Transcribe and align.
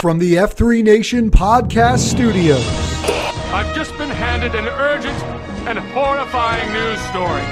From 0.00 0.18
the 0.18 0.34
F3 0.34 0.84
Nation 0.84 1.30
podcast 1.30 1.98
studios. 2.00 2.64
I've 3.52 3.74
just 3.74 3.96
been 3.96 4.10
handed 4.10 4.54
an 4.54 4.66
urgent 4.68 5.16
and 5.66 5.78
horrifying 5.78 6.70
news 6.72 7.00
story. 7.08 7.42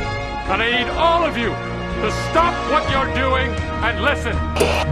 And 0.52 0.62
I 0.62 0.82
need 0.82 0.90
all 0.90 1.24
of 1.24 1.38
you 1.38 1.48
to 1.48 2.10
stop 2.30 2.54
what 2.70 2.88
you're 2.90 3.14
doing 3.14 3.48
and 3.82 4.02
listen. 4.02 4.36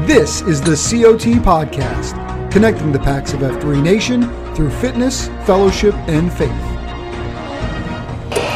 This 0.07 0.41
is 0.43 0.61
the 0.63 0.71
COT 0.73 1.43
podcast, 1.45 2.51
connecting 2.51 2.91
the 2.91 2.99
packs 2.99 3.35
of 3.35 3.41
F3 3.41 3.83
Nation 3.83 4.23
through 4.55 4.71
fitness, 4.71 5.29
fellowship, 5.45 5.95
and 6.09 6.33
faith. 6.33 6.51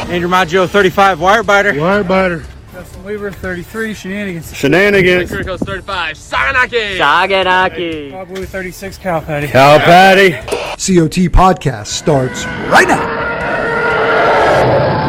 Andrew 0.09 0.29
Maggio, 0.29 0.65
35, 0.65 1.19
Wirebiter. 1.19 1.73
Wirebiter. 1.73 2.45
Justin 2.77 3.03
Weaver, 3.05 3.31
33, 3.31 3.95
Shenanigans. 3.95 4.55
Shenanigans. 4.55 5.31
Kirkos 5.31 5.65
35, 5.65 6.15
Saganaki. 6.15 6.97
Saganaki. 6.99 8.11
Bob 8.11 8.27
Blue, 8.27 8.45
36, 8.45 8.99
Cal 8.99 9.19
Patty. 9.19 9.47
Cal 9.47 9.79
Patty. 9.79 10.33
COT 10.33 11.27
podcast 11.33 11.87
starts 11.87 12.45
right 12.69 12.87
now. 12.87 13.01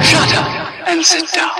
Shut 0.00 0.34
up 0.34 0.88
and 0.88 1.04
sit 1.04 1.30
down. 1.30 1.50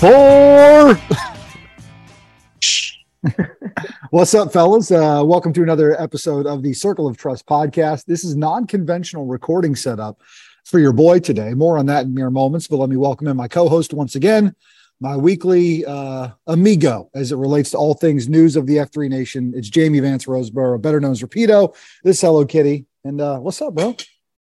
Four. 0.00 1.11
What's 4.10 4.34
up, 4.34 4.52
fellas? 4.52 4.90
Uh, 4.90 5.22
welcome 5.24 5.52
to 5.52 5.62
another 5.62 6.00
episode 6.00 6.46
of 6.46 6.62
the 6.62 6.72
Circle 6.72 7.06
of 7.06 7.16
Trust 7.16 7.46
podcast. 7.46 8.04
This 8.04 8.24
is 8.24 8.36
non-conventional 8.36 9.26
recording 9.26 9.76
setup 9.76 10.20
for 10.64 10.80
your 10.80 10.92
boy 10.92 11.20
today. 11.20 11.54
More 11.54 11.78
on 11.78 11.86
that 11.86 12.04
in 12.04 12.14
mere 12.14 12.30
moments, 12.30 12.66
but 12.66 12.78
let 12.78 12.88
me 12.88 12.96
welcome 12.96 13.28
in 13.28 13.36
my 13.36 13.46
co-host 13.48 13.94
once 13.94 14.16
again, 14.16 14.56
my 15.00 15.16
weekly 15.16 15.84
uh, 15.84 16.30
amigo 16.48 17.10
as 17.14 17.30
it 17.30 17.36
relates 17.36 17.70
to 17.70 17.76
all 17.76 17.94
things 17.94 18.28
news 18.28 18.56
of 18.56 18.66
the 18.66 18.76
F3 18.78 19.08
Nation. 19.08 19.52
It's 19.54 19.68
Jamie 19.68 20.00
Vance 20.00 20.26
Roseborough, 20.26 20.82
better 20.82 21.00
known 21.00 21.12
as 21.12 21.22
Rapido. 21.22 21.74
This 22.02 22.16
is 22.16 22.20
Hello 22.22 22.44
Kitty. 22.44 22.86
And 23.04 23.20
uh, 23.20 23.38
what's 23.38 23.62
up, 23.62 23.74
bro? 23.74 23.94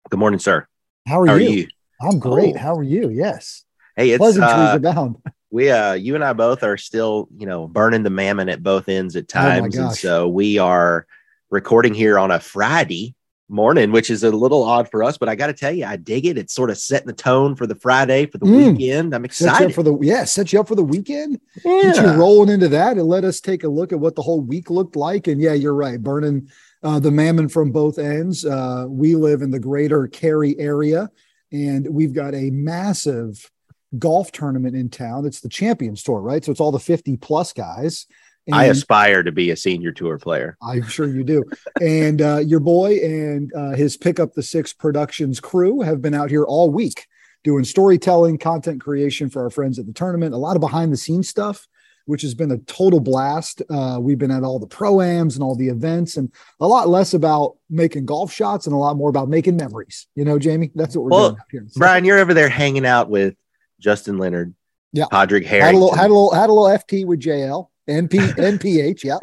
Good 0.10 0.20
morning, 0.20 0.40
sir. 0.40 0.68
How 1.08 1.22
are, 1.22 1.28
How 1.28 1.34
are 1.34 1.40
you? 1.40 1.50
you? 1.50 1.68
I'm 2.00 2.20
great. 2.20 2.56
Oh. 2.56 2.60
How 2.60 2.76
are 2.76 2.84
you? 2.84 3.10
Yes. 3.10 3.66
Hey, 3.96 4.12
it's 4.12 4.20
Pleasantries 4.20 4.54
uh, 4.54 4.74
abound. 4.76 5.16
We 5.50 5.70
uh 5.72 5.94
you 5.94 6.16
and 6.16 6.24
I 6.24 6.34
both 6.34 6.64
are 6.64 6.78
still, 6.78 7.28
you 7.38 7.46
know, 7.46 7.68
burning 7.68 8.04
the 8.04 8.10
mammon 8.10 8.50
at 8.50 8.64
both 8.64 8.90
ends 8.90 9.16
at 9.16 9.24
Oh 9.24 9.40
times. 9.40 9.78
and 9.78 9.92
so 9.94 10.28
we 10.28 10.58
are 10.58 11.08
recording 11.50 11.94
here 11.94 12.20
on 12.20 12.32
a 12.32 12.40
Friday 12.40 13.16
morning, 13.50 13.94
which 13.94 14.10
is 14.10 14.24
a 14.26 14.30
little 14.32 14.62
odd 14.62 14.90
for 14.92 15.02
us, 15.06 15.18
but 15.18 15.30
I 15.30 15.36
gotta 15.36 15.54
tell 15.54 15.72
you, 15.72 15.86
I 15.86 15.96
dig 15.96 16.26
it. 16.26 16.38
It's 16.38 16.54
sort 16.54 16.70
of 16.70 16.78
setting 16.78 17.08
the 17.08 17.14
tone 17.14 17.56
for 17.56 17.66
the 17.66 17.76
Friday, 17.76 18.26
for 18.26 18.38
the 18.40 18.46
Mm. 18.46 18.74
weekend. 18.74 19.16
I'm 19.16 19.24
Set 19.30 19.46
you 19.46 19.48
up 19.48 19.54
excited. 19.62 19.76
for 19.76 19.84
the 19.84 19.98
yeah, 20.02 20.26
set 20.26 20.52
you 20.52 20.60
up 20.60 20.68
for 20.68 20.76
the 20.76 20.84
weekend. 20.84 21.40
get 21.64 21.96
you 21.96 22.04
yeah. 22.04 22.16
rolling 22.18 22.50
into 22.50 22.68
that 22.68 22.98
and 22.98 23.08
let 23.08 23.24
us 23.24 23.40
take 23.40 23.64
a 23.64 23.70
look 23.70 23.94
at 23.94 24.00
what 24.02 24.16
the 24.16 24.22
whole 24.22 24.42
week 24.42 24.70
looked 24.70 24.98
like. 24.98 25.28
And 25.28 25.40
yeah, 25.42 25.54
you're 25.54 25.74
right, 25.74 26.02
burning 26.04 26.50
uh, 26.84 27.00
the 27.00 27.10
mammon 27.10 27.48
from 27.48 27.72
both 27.72 27.98
ends. 27.98 28.44
Uh, 28.46 28.86
we 28.90 29.16
live 29.16 29.42
in 29.42 29.50
the 29.52 29.60
greater 29.60 30.08
Cary 30.08 30.60
area, 30.60 31.10
and 31.54 31.88
we've 31.90 32.14
got 32.14 32.36
a 32.36 32.50
massive 32.50 33.50
golf 33.98 34.32
tournament 34.32 34.76
in 34.76 34.90
town. 34.90 35.26
It's 35.26 35.42
the 35.42 35.50
Champions 35.50 36.04
Tour, 36.04 36.20
right? 36.22 36.44
So 36.44 36.52
it's 36.52 36.60
all 36.60 36.72
the 36.72 36.80
50 36.80 37.18
plus 37.18 37.54
guys. 37.54 38.06
I 38.52 38.66
aspire 38.66 39.24
to 39.24 39.32
be 39.34 39.52
a 39.52 39.58
senior 39.58 39.92
tour 39.92 40.18
player. 40.18 40.58
I'm 40.62 40.88
sure 40.88 41.08
you 41.08 41.26
do. 41.26 41.44
and 41.82 42.22
uh, 42.22 42.38
your 42.38 42.62
boy 42.62 42.96
and 43.04 43.52
uh, 43.54 43.72
his 43.72 43.98
Pick 43.98 44.22
Up 44.22 44.34
the 44.34 44.44
Six 44.44 44.72
Productions 44.72 45.42
crew 45.42 45.82
have 45.82 46.02
been 46.02 46.14
out 46.14 46.30
here 46.30 46.46
all 46.46 46.70
week 46.70 47.08
doing 47.44 47.66
storytelling, 47.66 48.38
content 48.38 48.82
creation 48.82 49.30
for 49.30 49.44
our 49.44 49.50
friends 49.50 49.80
at 49.80 49.86
the 49.86 49.94
tournament, 49.94 50.34
a 50.34 50.38
lot 50.38 50.56
of 50.56 50.62
behind 50.62 50.94
the 50.94 50.98
scenes 50.98 51.28
stuff, 51.28 51.68
which 52.06 52.22
has 52.22 52.34
been 52.34 52.52
a 52.52 52.58
total 52.60 53.02
blast. 53.02 53.62
Uh, 53.70 53.98
we've 54.02 54.18
been 54.18 54.32
at 54.32 54.44
all 54.44 54.60
the 54.60 54.68
proams 54.68 55.36
and 55.36 55.44
all 55.44 55.56
the 55.56 55.68
events, 55.68 56.16
and 56.16 56.32
a 56.62 56.68
lot 56.68 56.88
less 56.88 57.14
about 57.14 57.58
making 57.70 58.06
golf 58.06 58.32
shots 58.32 58.66
and 58.66 58.74
a 58.74 58.78
lot 58.78 58.96
more 58.96 59.10
about 59.10 59.28
making 59.28 59.58
memories. 59.58 60.08
You 60.16 60.24
know, 60.24 60.40
Jamie, 60.40 60.72
that's 60.74 60.96
what 60.96 61.04
we're 61.04 61.12
Well, 61.12 61.30
doing 61.32 61.40
out 61.40 61.48
here. 61.52 61.66
So 61.68 61.80
Brian, 61.80 62.06
you're 62.06 62.20
over 62.20 62.34
there 62.34 62.50
hanging 62.50 62.86
out 62.86 63.10
with 63.10 63.36
Justin 63.80 64.18
Leonard, 64.18 64.54
Yeah. 64.94 65.06
Padraig 65.12 65.46
had 65.46 65.58
a 65.58 65.60
Harrington. 65.62 65.82
little, 65.82 65.96
had 65.96 66.10
a 66.10 66.14
little, 66.14 66.34
had 66.34 66.50
a 66.50 66.54
little 66.54 66.78
FT 66.78 67.06
with 67.06 67.20
JL. 67.20 67.70
NP, 67.88 68.36
NPH, 68.36 69.04
yeah. 69.04 69.18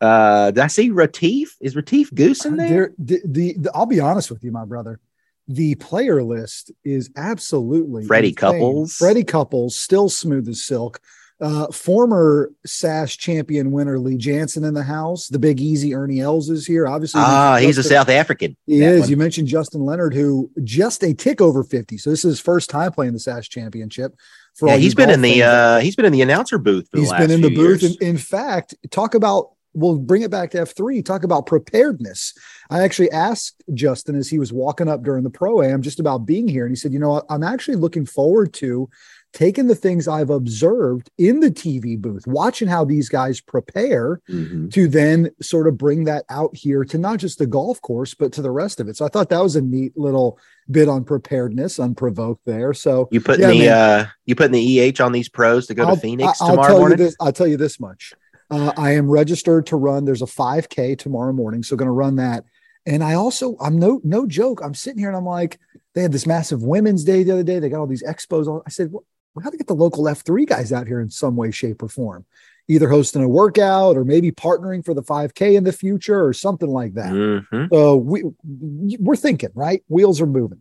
uh, 0.00 0.50
did 0.50 0.58
I 0.62 0.66
see 0.66 0.90
Retief? 0.90 1.56
Is 1.60 1.76
Retief 1.76 2.12
Goose 2.14 2.44
in 2.44 2.56
there? 2.56 2.68
There, 2.68 2.92
the, 2.98 3.20
the, 3.24 3.54
the- 3.58 3.70
I'll 3.74 3.86
be 3.86 4.00
honest 4.00 4.30
with 4.30 4.42
you, 4.44 4.50
my 4.52 4.64
brother. 4.64 5.00
The 5.48 5.74
player 5.76 6.22
list 6.22 6.70
is 6.84 7.10
absolutely 7.16 8.04
Freddie 8.06 8.28
insane. 8.28 8.36
Couples. 8.36 8.94
Freddie 8.96 9.24
Couples, 9.24 9.76
still 9.76 10.08
smooth 10.08 10.48
as 10.48 10.64
silk. 10.64 11.00
Uh, 11.42 11.66
former 11.72 12.52
SAS 12.64 13.16
champion 13.16 13.72
winner 13.72 13.98
Lee 13.98 14.16
Janzen 14.16 14.64
in 14.64 14.74
the 14.74 14.84
house. 14.84 15.26
The 15.26 15.40
big 15.40 15.60
easy 15.60 15.92
Ernie 15.92 16.20
Els 16.20 16.48
is 16.48 16.64
here. 16.64 16.86
Obviously, 16.86 17.20
Ah, 17.20 17.56
he's 17.56 17.78
a 17.78 17.82
South 17.82 18.08
African. 18.08 18.56
He 18.66 18.80
is. 18.80 19.00
one. 19.00 19.10
You 19.10 19.16
mentioned 19.16 19.48
Justin 19.48 19.84
Leonard, 19.84 20.14
who 20.14 20.50
just 20.62 21.02
a 21.02 21.12
tick 21.12 21.40
over 21.40 21.64
fifty. 21.64 21.98
So 21.98 22.10
this 22.10 22.24
is 22.24 22.34
his 22.34 22.40
first 22.40 22.70
time 22.70 22.92
playing 22.92 23.14
the 23.14 23.18
SAS 23.18 23.48
championship. 23.48 24.14
For 24.54 24.68
Yeah, 24.68 24.76
he's 24.76 24.94
been 24.94 25.10
in 25.10 25.20
the 25.20 25.42
uh 25.42 25.80
he's 25.80 25.96
been 25.96 26.04
in 26.04 26.12
the 26.12 26.22
announcer 26.22 26.58
booth 26.58 26.88
for 26.90 26.98
He's 26.98 27.12
been 27.12 27.32
in 27.32 27.40
the 27.40 27.54
booth. 27.54 27.82
In, 27.82 27.96
in 28.00 28.18
fact, 28.18 28.76
talk 28.90 29.14
about 29.14 29.50
we'll 29.74 29.98
bring 29.98 30.22
it 30.22 30.30
back 30.30 30.50
to 30.50 30.58
F3. 30.58 31.04
Talk 31.04 31.24
about 31.24 31.46
preparedness. 31.46 32.34
I 32.70 32.82
actually 32.82 33.10
asked 33.10 33.62
Justin 33.74 34.16
as 34.16 34.28
he 34.28 34.38
was 34.38 34.52
walking 34.52 34.88
up 34.88 35.02
during 35.02 35.24
the 35.24 35.30
pro 35.30 35.62
am 35.62 35.82
just 35.82 36.00
about 36.00 36.26
being 36.26 36.48
here. 36.48 36.64
And 36.64 36.72
he 36.72 36.76
said, 36.76 36.92
you 36.92 36.98
know? 36.98 37.22
I'm 37.30 37.42
actually 37.42 37.76
looking 37.76 38.06
forward 38.06 38.52
to 38.54 38.88
taking 39.32 39.66
the 39.66 39.74
things 39.74 40.06
I've 40.06 40.30
observed 40.30 41.10
in 41.16 41.40
the 41.40 41.50
TV 41.50 42.00
booth, 42.00 42.26
watching 42.26 42.68
how 42.68 42.84
these 42.84 43.08
guys 43.08 43.40
prepare 43.40 44.20
Mhm. 44.30 44.70
to 44.72 44.86
then 44.88 45.30
sort 45.40 45.66
of 45.66 45.78
bring 45.78 46.04
that 46.04 46.24
out 46.28 46.54
here 46.54 46.84
to 46.84 46.98
not 46.98 47.18
just 47.18 47.38
the 47.38 47.46
golf 47.46 47.80
course, 47.80 48.14
but 48.14 48.32
to 48.32 48.42
the 48.42 48.50
rest 48.50 48.78
of 48.80 48.88
it. 48.88 48.96
So 48.96 49.04
I 49.04 49.08
thought 49.08 49.30
that 49.30 49.42
was 49.42 49.56
a 49.56 49.62
neat 49.62 49.96
little 49.96 50.38
bit 50.70 50.88
on 50.88 51.04
preparedness, 51.04 51.80
unprovoked 51.80 52.42
there. 52.44 52.72
So 52.74 53.08
You 53.10 53.20
put 53.20 53.38
Yeah, 53.40 53.50
the 53.50 53.58
man. 53.58 53.68
uh 53.72 54.06
you 54.26 54.34
putting 54.34 54.52
the 54.52 54.60
EH 54.80 55.00
on 55.00 55.12
these 55.12 55.28
pros 55.28 55.66
to 55.68 55.74
go 55.74 55.84
I'll- 55.84 55.94
to 55.94 56.00
Phoenix 56.00 56.40
I'll 56.40 56.50
tomorrow 56.50 56.68
tell 56.68 56.78
morning? 56.78 56.98
You 56.98 57.04
this, 57.06 57.16
I'll 57.20 57.32
tell 57.32 57.46
you 57.46 57.56
this 57.56 57.80
much. 57.80 58.12
Uh, 58.50 58.70
I 58.76 58.90
am 58.92 59.10
registered 59.10 59.64
to 59.66 59.76
run. 59.76 60.04
There's 60.04 60.20
a 60.20 60.26
5K 60.26 60.94
tomorrow 60.94 61.32
morning, 61.32 61.62
so 61.62 61.74
going 61.74 61.86
to 61.86 61.92
run 61.92 62.16
that. 62.16 62.44
And 62.84 63.02
I 63.02 63.14
also, 63.14 63.56
I'm 63.60 63.78
no 63.78 64.00
no 64.04 64.26
joke. 64.26 64.60
I'm 64.62 64.74
sitting 64.74 64.98
here 64.98 65.08
and 65.08 65.16
I'm 65.16 65.24
like, 65.24 65.58
they 65.94 66.02
had 66.02 66.12
this 66.12 66.26
massive 66.26 66.62
Women's 66.62 67.02
Day 67.04 67.22
the 67.22 67.32
other 67.32 67.42
day. 67.44 67.58
They 67.60 67.68
got 67.70 67.80
all 67.80 67.86
these 67.86 68.02
expos 68.02 68.46
on. 68.48 68.60
I 68.66 68.70
said, 68.70 68.92
well, 68.92 69.04
we 69.34 69.42
got 69.42 69.50
to 69.50 69.56
get 69.58 69.66
the 69.66 69.74
local 69.74 70.04
F3 70.04 70.46
guys 70.46 70.72
out 70.72 70.86
here 70.86 71.00
in 71.00 71.08
some 71.10 71.36
way, 71.36 71.50
shape, 71.50 71.82
or 71.82 71.88
form, 71.88 72.24
either 72.68 72.88
hosting 72.88 73.22
a 73.22 73.28
workout 73.28 73.96
or 73.96 74.04
maybe 74.04 74.30
partnering 74.30 74.84
for 74.84 74.94
the 74.94 75.02
5K 75.02 75.56
in 75.56 75.64
the 75.64 75.72
future 75.72 76.24
or 76.24 76.32
something 76.32 76.68
like 76.70 76.94
that. 76.94 77.12
Mhm. 77.12 77.68
So 77.72 77.96
we 77.96 78.24
we're 78.98 79.16
thinking, 79.16 79.50
right? 79.54 79.82
Wheels 79.88 80.20
are 80.20 80.26
moving. 80.26 80.60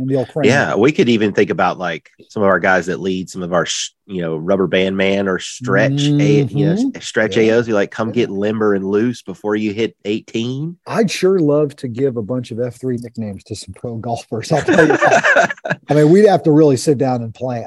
old. 0.00 0.28
Yeah, 0.44 0.76
we 0.76 0.92
could 0.92 1.08
even 1.08 1.32
think 1.32 1.50
about 1.50 1.76
like 1.76 2.10
some 2.28 2.40
of 2.44 2.48
our 2.48 2.60
guys 2.60 2.86
that 2.86 3.00
lead 3.00 3.28
some 3.28 3.42
of 3.42 3.52
our, 3.52 3.66
you 4.06 4.22
know, 4.22 4.36
rubber 4.36 4.68
band 4.68 4.96
man 4.96 5.26
or 5.26 5.40
stretch, 5.40 6.02
a, 6.02 6.42
you 6.44 6.66
know, 6.66 6.76
Mhm. 6.76 7.02
stretch 7.02 7.36
Yeah. 7.36 7.54
AOs. 7.56 7.66
We 7.66 7.72
like 7.72 7.90
come 7.90 8.10
Yeah. 8.10 8.14
get 8.14 8.30
limber 8.30 8.74
and 8.74 8.84
loose 8.84 9.22
before 9.22 9.56
you 9.56 9.72
hit 9.72 9.96
18. 10.04 10.76
I'd 10.86 11.10
sure 11.10 11.40
love 11.40 11.74
to 11.76 11.88
give 11.88 12.16
a 12.16 12.22
bunch 12.22 12.52
of 12.52 12.60
F3 12.60 12.98
nicknames 13.02 13.42
to 13.42 13.56
some 13.56 13.74
pro 13.74 13.96
golfers. 13.96 14.52
I'll 14.52 14.62
tell 14.62 14.86
you. 14.86 14.94
I 15.88 15.94
mean, 15.94 16.10
we'd 16.12 16.28
have 16.28 16.44
to 16.44 16.52
really 16.52 16.76
sit 16.76 16.96
down 16.98 17.20
and 17.24 17.34
plan. 17.34 17.66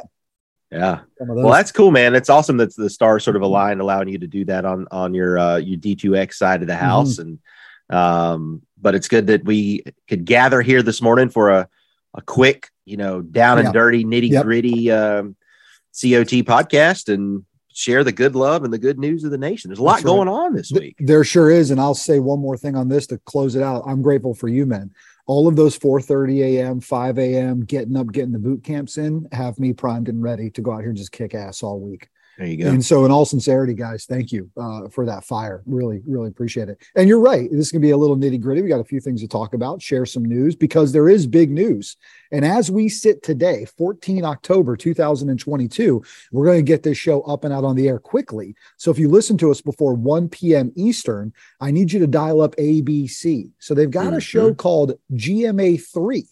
Yeah. 0.71 1.00
Some 1.18 1.29
of 1.29 1.35
those. 1.35 1.44
Well, 1.45 1.53
that's 1.53 1.71
cool, 1.71 1.91
man. 1.91 2.15
It's 2.15 2.29
awesome 2.29 2.57
that 2.57 2.75
the 2.75 2.89
stars 2.89 3.23
sort 3.23 3.35
of 3.35 3.41
aligned, 3.41 3.81
allowing 3.81 4.07
you 4.07 4.18
to 4.19 4.27
do 4.27 4.45
that 4.45 4.65
on 4.65 4.88
on 4.91 5.13
your 5.13 5.38
uh, 5.38 5.57
your 5.57 5.77
D2X 5.77 6.33
side 6.35 6.62
of 6.62 6.68
the 6.68 6.75
house. 6.75 7.18
And 7.18 7.39
um, 7.89 8.62
but 8.81 8.95
it's 8.95 9.07
good 9.07 9.27
that 9.27 9.44
we 9.44 9.83
could 10.07 10.25
gather 10.25 10.62
here 10.62 10.81
this 10.81 11.01
morning 11.01 11.29
for 11.29 11.50
a 11.50 11.68
a 12.13 12.21
quick, 12.21 12.69
you 12.85 12.97
know, 12.97 13.21
down 13.21 13.57
and 13.57 13.68
Yeah. 13.68 13.71
dirty, 13.73 14.03
nitty 14.03 14.31
Yep. 14.31 14.44
gritty 14.44 14.91
um, 14.91 15.35
COT 15.94 16.44
podcast 16.44 17.13
and 17.13 17.45
share 17.74 18.03
the 18.03 18.12
good 18.12 18.35
love 18.35 18.65
and 18.65 18.74
the 18.74 18.77
good 18.77 19.00
news 19.00 19.24
of 19.24 19.31
the 19.31 19.38
nation. 19.38 19.69
There's 19.69 19.79
a 19.79 19.83
lot 19.83 19.95
right. 19.95 20.03
going 20.03 20.27
on 20.27 20.53
this 20.53 20.71
week. 20.71 20.97
There 21.00 21.24
sure 21.24 21.50
is, 21.50 21.71
and 21.71 21.79
I'll 21.79 21.95
say 21.95 22.19
one 22.19 22.39
more 22.39 22.57
thing 22.57 22.75
on 22.75 22.89
this 22.89 23.07
to 23.07 23.17
close 23.19 23.56
it 23.56 23.63
out. 23.63 23.83
I'm 23.85 24.01
grateful 24.01 24.33
for 24.33 24.50
you, 24.50 24.65
men. 24.65 24.91
All 25.27 25.47
of 25.47 25.56
those 25.56 25.77
4:30 25.77 26.41
a.m., 26.44 26.79
5 26.79 27.18
a.m., 27.18 27.62
getting 27.62 27.97
up, 27.97 28.12
getting 28.12 28.31
the 28.31 28.39
boot 28.39 28.63
camps 28.63 28.97
in, 28.97 29.27
have 29.31 29.59
me 29.59 29.73
primed 29.73 30.09
and 30.09 30.21
ready 30.21 30.50
to 30.51 30.62
go 30.62 30.71
out 30.71 30.81
here 30.81 30.89
and 30.89 30.97
just 30.97 31.12
kick 31.12 31.33
ass 31.33 31.63
all 31.63 31.79
week. 31.79 32.10
There 32.37 32.47
you 32.47 32.57
go. 32.57 32.69
And 32.69 32.83
so, 32.83 33.05
in 33.05 33.11
all 33.11 33.25
sincerity, 33.25 33.73
guys, 33.73 34.05
thank 34.05 34.31
you 34.31 34.49
uh, 34.57 34.87
for 34.89 35.05
that 35.05 35.25
fire. 35.25 35.61
Really, 35.65 36.01
really 36.07 36.29
appreciate 36.29 36.69
it. 36.69 36.81
And 36.95 37.07
you're 37.07 37.19
right. 37.19 37.49
This 37.51 37.67
is 37.67 37.71
going 37.71 37.81
to 37.81 37.85
be 37.85 37.91
a 37.91 37.97
little 37.97 38.15
nitty 38.17 38.39
gritty. 38.41 38.61
We 38.61 38.69
got 38.69 38.79
a 38.79 38.85
few 38.85 38.99
things 39.01 39.21
to 39.21 39.27
talk 39.27 39.53
about, 39.53 39.81
share 39.81 40.05
some 40.05 40.23
news 40.23 40.55
because 40.55 40.91
there 40.91 41.09
is 41.09 41.27
big 41.27 41.51
news. 41.51 41.97
And 42.31 42.45
as 42.45 42.71
we 42.71 42.87
sit 42.89 43.21
today, 43.21 43.65
14 43.77 44.23
October 44.23 44.77
2022, 44.77 46.01
we're 46.31 46.45
going 46.45 46.59
to 46.59 46.63
get 46.63 46.83
this 46.83 46.97
show 46.97 47.21
up 47.23 47.43
and 47.43 47.53
out 47.53 47.65
on 47.65 47.75
the 47.75 47.87
air 47.87 47.99
quickly. 47.99 48.55
So 48.77 48.89
if 48.91 48.97
you 48.97 49.09
listen 49.09 49.37
to 49.39 49.51
us 49.51 49.61
before 49.61 49.93
1 49.93 50.29
p.m. 50.29 50.71
Eastern, 50.75 51.33
I 51.59 51.71
need 51.71 51.91
you 51.91 51.99
to 51.99 52.07
dial 52.07 52.41
up 52.41 52.55
ABC. 52.55 53.49
So 53.59 53.73
they've 53.73 53.91
got 53.91 54.13
a 54.13 54.17
Mhm. 54.17 54.21
show 54.21 54.53
called 54.53 54.93
GMA3. 55.13 56.23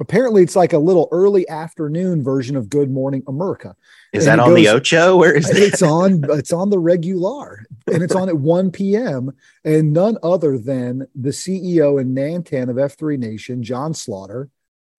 Apparently, 0.00 0.42
it's 0.42 0.56
like 0.56 0.72
a 0.72 0.78
little 0.78 1.08
early 1.12 1.48
afternoon 1.48 2.22
version 2.22 2.56
of 2.56 2.70
Good 2.70 2.90
Morning 2.90 3.22
America. 3.26 3.74
Is 4.14 4.26
and 4.26 4.38
that 4.38 4.44
on 4.46 4.54
the 4.54 4.64
goes- 4.64 4.74
Ocho? 4.74 5.16
Where 5.16 5.34
is 5.36 5.48
that? 5.48 5.56
it's 5.58 5.82
on 5.82 6.24
it's 6.30 6.52
on 6.52 6.70
the 6.70 6.78
regular 6.78 7.66
and 7.92 8.02
it's 8.02 8.14
on 8.14 8.28
at 8.28 8.36
1 8.38 8.70
p.m 8.70 9.30
and 9.64 9.92
none 9.92 10.16
other 10.22 10.56
than 10.56 11.06
the 11.14 11.30
ceo 11.30 12.00
and 12.00 12.16
nantan 12.16 12.70
of 12.70 12.76
f3 12.76 13.18
nation 13.18 13.62
john 13.62 13.92
slaughter 13.92 14.48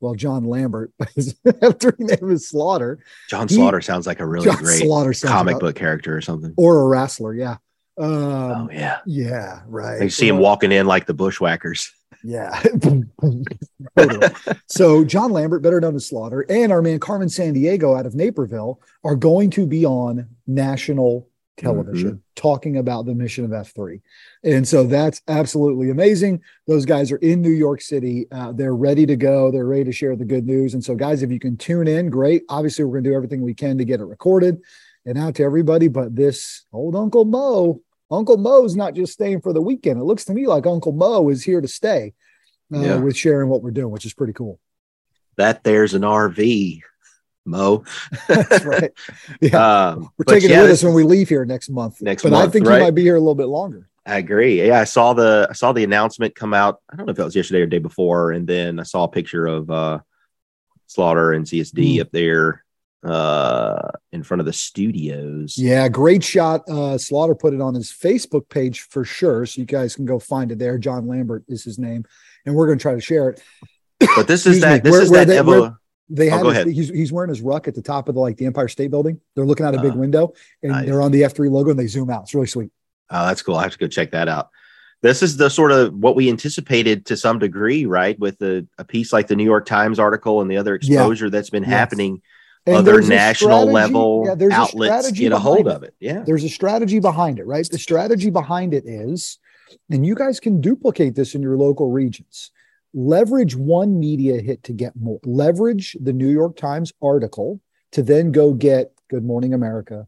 well 0.02 0.14
john 0.14 0.44
lambert 0.46 0.92
but 1.00 1.10
his 1.16 1.34
f3 1.46 2.00
name 2.00 2.30
is 2.32 2.48
slaughter 2.48 3.00
John 3.30 3.48
he- 3.48 3.56
Slaughter 3.56 3.82
sounds 3.82 4.06
like 4.06 4.20
a 4.20 4.26
really 4.26 4.46
john 4.46 4.58
great 4.58 4.82
slaughter 4.84 5.14
comic 5.24 5.60
book 5.60 5.76
character 5.76 6.16
or 6.16 6.22
something. 6.22 6.54
or 6.58 6.82
a 6.82 6.88
wrestler 6.88 7.34
yeah 7.34 7.58
um 7.98 8.68
oh 8.68 8.70
yeah. 8.72 9.00
yeah 9.06 9.62
right 9.68 10.02
You 10.02 10.10
see 10.10 10.28
him 10.28 10.38
walking 10.38 10.72
in 10.74 10.86
like 10.86 11.06
the 11.06 11.14
bushwhackers. 11.14 11.94
Yeah. 12.26 12.62
So 14.68 15.06
John 15.06 15.32
Lambert, 15.32 15.62
better 15.62 15.80
known 15.80 15.96
as 15.96 16.08
Slaughter, 16.08 16.46
and 16.50 16.72
our 16.72 16.82
man 16.82 17.00
Carmen 17.00 17.30
San 17.30 17.54
Diego 17.54 17.96
out 17.96 18.06
of 18.06 18.14
Naperville 18.14 18.82
are 19.04 19.16
going 19.16 19.50
to 19.52 19.66
be 19.66 19.86
on 19.86 20.28
national 20.48 21.30
television 21.58 22.22
talking 22.36 22.78
about 22.78 23.06
the 23.06 23.16
mission 23.16 23.46
of 23.46 23.52
F3. 23.52 24.02
And 24.44 24.68
so 24.68 24.84
that's 24.84 25.22
absolutely 25.28 25.90
amazing. 25.90 26.42
Those 26.68 26.86
guys 26.86 27.12
are 27.12 27.18
in 27.18 27.42
New 27.42 27.52
York 27.52 27.82
City. 27.82 28.28
Uh, 28.32 28.52
they're 28.52 28.76
ready 28.76 29.06
to 29.06 29.16
go. 29.16 29.52
They're 29.52 29.66
ready 29.66 29.86
to 29.86 29.92
share 29.92 30.16
the 30.16 30.26
good 30.26 30.46
news. 30.46 30.74
And 30.74 30.84
so, 30.84 30.96
guys, 30.96 31.24
if 31.24 31.32
you 31.32 31.40
can 31.40 31.58
tune 31.58 31.88
in, 31.88 32.10
great. 32.10 32.44
Obviously, 32.50 32.84
we're 32.84 32.94
going 32.94 33.06
to 33.06 33.10
do 33.12 33.16
everything 33.16 33.42
we 33.42 33.54
can 33.54 33.78
to 33.78 33.86
get 33.86 34.02
it 34.02 34.06
recorded 34.06 34.58
and 35.06 35.18
out 35.18 35.36
to 35.36 35.44
everybody. 35.44 35.88
But 35.88 36.16
this 36.16 36.66
old 36.74 36.96
Uncle 36.96 37.26
Mo, 37.26 37.82
Uncle 38.12 38.38
Mo's 38.38 38.76
not 38.76 38.94
just 38.94 39.14
staying 39.14 39.42
for 39.42 39.54
the 39.54 39.62
weekend. 39.62 40.00
It 40.00 40.04
looks 40.04 40.26
to 40.26 40.34
me 40.34 40.48
like 40.48 40.66
Uncle 40.66 40.92
Mo 40.92 41.30
is 41.30 41.44
here 41.44 41.62
to 41.62 41.68
stay 41.68 42.14
uh, 42.74 42.80
Yeah. 42.80 42.96
with 42.98 43.18
sharing 43.18 43.50
what 43.50 43.64
we're 43.64 43.72
doing, 43.72 43.92
which 43.92 44.06
is 44.06 44.14
pretty 44.14 44.34
cool. 44.34 44.60
That 45.38 45.64
there's 45.64 45.94
an 45.94 46.04
RV, 46.04 46.82
Mo. 47.46 47.84
That's 48.28 48.64
right. 48.66 48.92
Yeah. 49.42 49.90
Um, 49.90 50.10
we're 50.18 50.26
taking 50.26 50.50
yeah, 50.50 50.60
it 50.60 50.64
with 50.64 50.72
us 50.72 50.84
when 50.84 50.94
we 50.94 51.04
leave 51.04 51.30
here 51.30 51.46
next 51.46 51.70
month. 51.70 52.02
Next 52.02 52.24
but 52.24 52.34
I 52.34 52.48
think 52.48 52.68
right. 52.68 52.78
he 52.80 52.84
might 52.86 52.96
be 52.96 53.02
here 53.04 53.16
a 53.16 53.20
little 53.20 53.36
bit 53.36 53.48
longer. 53.48 53.90
I 54.06 54.18
agree. 54.18 54.66
Yeah, 54.68 54.80
I 54.80 54.84
saw 54.84 55.14
the 55.14 55.48
I 55.50 55.54
saw 55.54 55.74
the 55.74 55.84
announcement 55.84 56.36
come 56.36 56.54
out. 56.54 56.80
I 56.90 56.96
don't 56.96 57.08
know 57.08 57.12
if 57.12 57.18
that 57.18 57.26
was 57.26 57.36
yesterday 57.36 57.62
or 57.62 57.66
the 57.66 57.72
day 57.72 57.80
before, 57.80 58.32
and 58.34 58.46
then 58.48 58.80
I 58.80 58.84
saw 58.84 59.06
a 59.06 59.10
picture 59.10 59.48
of 59.48 59.70
uh 59.72 60.00
Slaughter 60.88 61.34
and 61.34 61.46
CSD 61.46 61.96
Hmm. 61.96 62.02
up 62.02 62.12
there 62.12 62.64
uh 63.06 63.90
in 64.12 64.24
front 64.24 64.40
of 64.40 64.46
the 64.46 64.54
studios. 64.54 65.56
Yeah, 65.58 65.88
great 65.90 66.24
shot. 66.24 66.68
Uh, 66.70 66.98
Slaughter 66.98 67.36
put 67.36 67.54
it 67.54 67.62
on 67.62 67.74
his 67.76 67.92
Facebook 67.92 68.50
page 68.50 68.82
for 68.82 69.04
sure. 69.04 69.46
So 69.46 69.60
you 69.62 69.66
guys 69.66 69.96
can 69.96 70.06
go 70.06 70.20
find 70.20 70.52
it 70.52 70.60
there. 70.60 70.78
John 70.78 71.08
Lambert 71.08 71.44
is 71.48 71.64
his 71.64 71.78
name. 71.78 72.06
And 72.46 72.56
we're 72.56 72.66
going 72.68 72.78
to 72.78 72.82
try 72.82 72.94
to 72.96 73.02
share 73.02 73.30
it. 73.30 73.42
But 74.16 74.28
this 74.28 74.46
is 74.48 74.62
that 74.62 74.84
me. 74.84 74.90
this 74.90 74.92
Where- 74.92 75.02
is 75.04 75.10
where 75.12 75.26
that 75.26 75.34
they- 75.34 75.40
Evo. 75.40 75.62
where- 75.62 75.78
They 76.10 76.30
Oh, 76.30 76.38
have 76.38 76.46
his- 76.46 76.54
ahead. 76.54 76.68
he's, 76.68 76.90
he's 76.90 77.12
wearing 77.12 77.30
his 77.30 77.42
ruck 77.42 77.68
at 77.68 77.76
the 77.76 77.82
top 77.82 78.08
of 78.10 78.16
the 78.16 78.22
like 78.22 78.38
the 78.38 78.46
Empire 78.46 78.68
State 78.68 78.92
Building. 78.92 79.20
They're 79.36 79.46
looking 79.46 79.66
out 79.66 79.76
a 79.76 79.82
big 79.82 79.94
Uh, 79.94 79.98
window 79.98 80.34
and 80.64 80.72
nice. 80.72 80.86
they're 80.86 81.02
on 81.02 81.12
the 81.12 81.22
F3 81.24 81.50
logo 81.52 81.72
and 81.72 81.80
they 81.80 81.88
zoom 81.88 82.10
out. 82.10 82.24
It's 82.24 82.34
really 82.36 82.48
sweet. 82.48 82.70
Oh, 83.10 83.28
that's 83.28 83.42
cool. 83.42 83.56
I 83.56 83.64
have 83.64 83.72
to 83.74 83.78
go 83.78 83.88
check 83.88 84.12
that 84.12 84.28
out. 84.28 84.50
This 85.02 85.22
is 85.22 85.38
the 85.38 85.50
sort 85.50 85.72
of 85.72 85.94
what 85.94 86.16
we 86.16 86.30
anticipated 86.30 87.06
to 87.08 87.18
some 87.18 87.38
degree, 87.40 87.86
right? 87.86 88.18
With 88.18 88.42
a, 88.42 88.66
a 88.78 88.86
piece 88.86 89.12
like 89.14 89.28
the 89.28 89.36
New 89.36 89.44
York 89.44 89.66
Times 89.66 90.00
article 90.00 90.42
and 90.42 90.50
the 90.50 90.58
other 90.58 90.80
Yeah. 90.82 91.00
exposure 91.00 91.30
that's 91.30 91.50
been 91.50 91.64
Yes. 91.64 91.72
happening, 91.72 92.22
And 92.68 92.78
other 92.78 93.02
national 93.02 93.66
level 93.66 94.24
yeah, 94.26 94.34
a 94.34 94.52
outlets 94.52 95.08
strategy 95.08 95.24
get 95.24 95.32
a 95.34 95.40
hold 95.40 95.68
of 95.68 95.84
it. 95.84 95.94
Yeah. 96.00 96.24
There's 96.26 96.44
a 96.44 96.50
strategy 96.50 97.00
behind 97.00 97.38
it, 97.38 97.46
right? 97.46 97.68
The 97.70 97.78
strategy 97.78 98.32
behind 98.32 98.74
it 98.74 98.86
is, 98.88 99.38
and 99.90 100.06
you 100.06 100.16
guys 100.16 100.40
can 100.40 100.62
duplicate 100.62 101.16
this 101.16 101.36
in 101.36 101.44
your 101.44 101.58
local 101.58 101.92
regions. 101.92 102.52
Leverage 102.94 103.56
one 103.56 104.00
media 104.00 104.42
hit 104.42 104.64
to 104.64 104.74
get 104.74 104.96
more. 104.96 105.20
Leverage 105.24 105.96
the 106.02 106.14
New 106.14 106.30
York 106.30 106.58
Times 106.58 106.92
article 107.02 107.60
to 107.92 108.02
then 108.02 108.32
go 108.32 108.54
get 108.54 108.94
Good 109.10 109.24
Morning 109.24 109.54
America, 109.54 110.08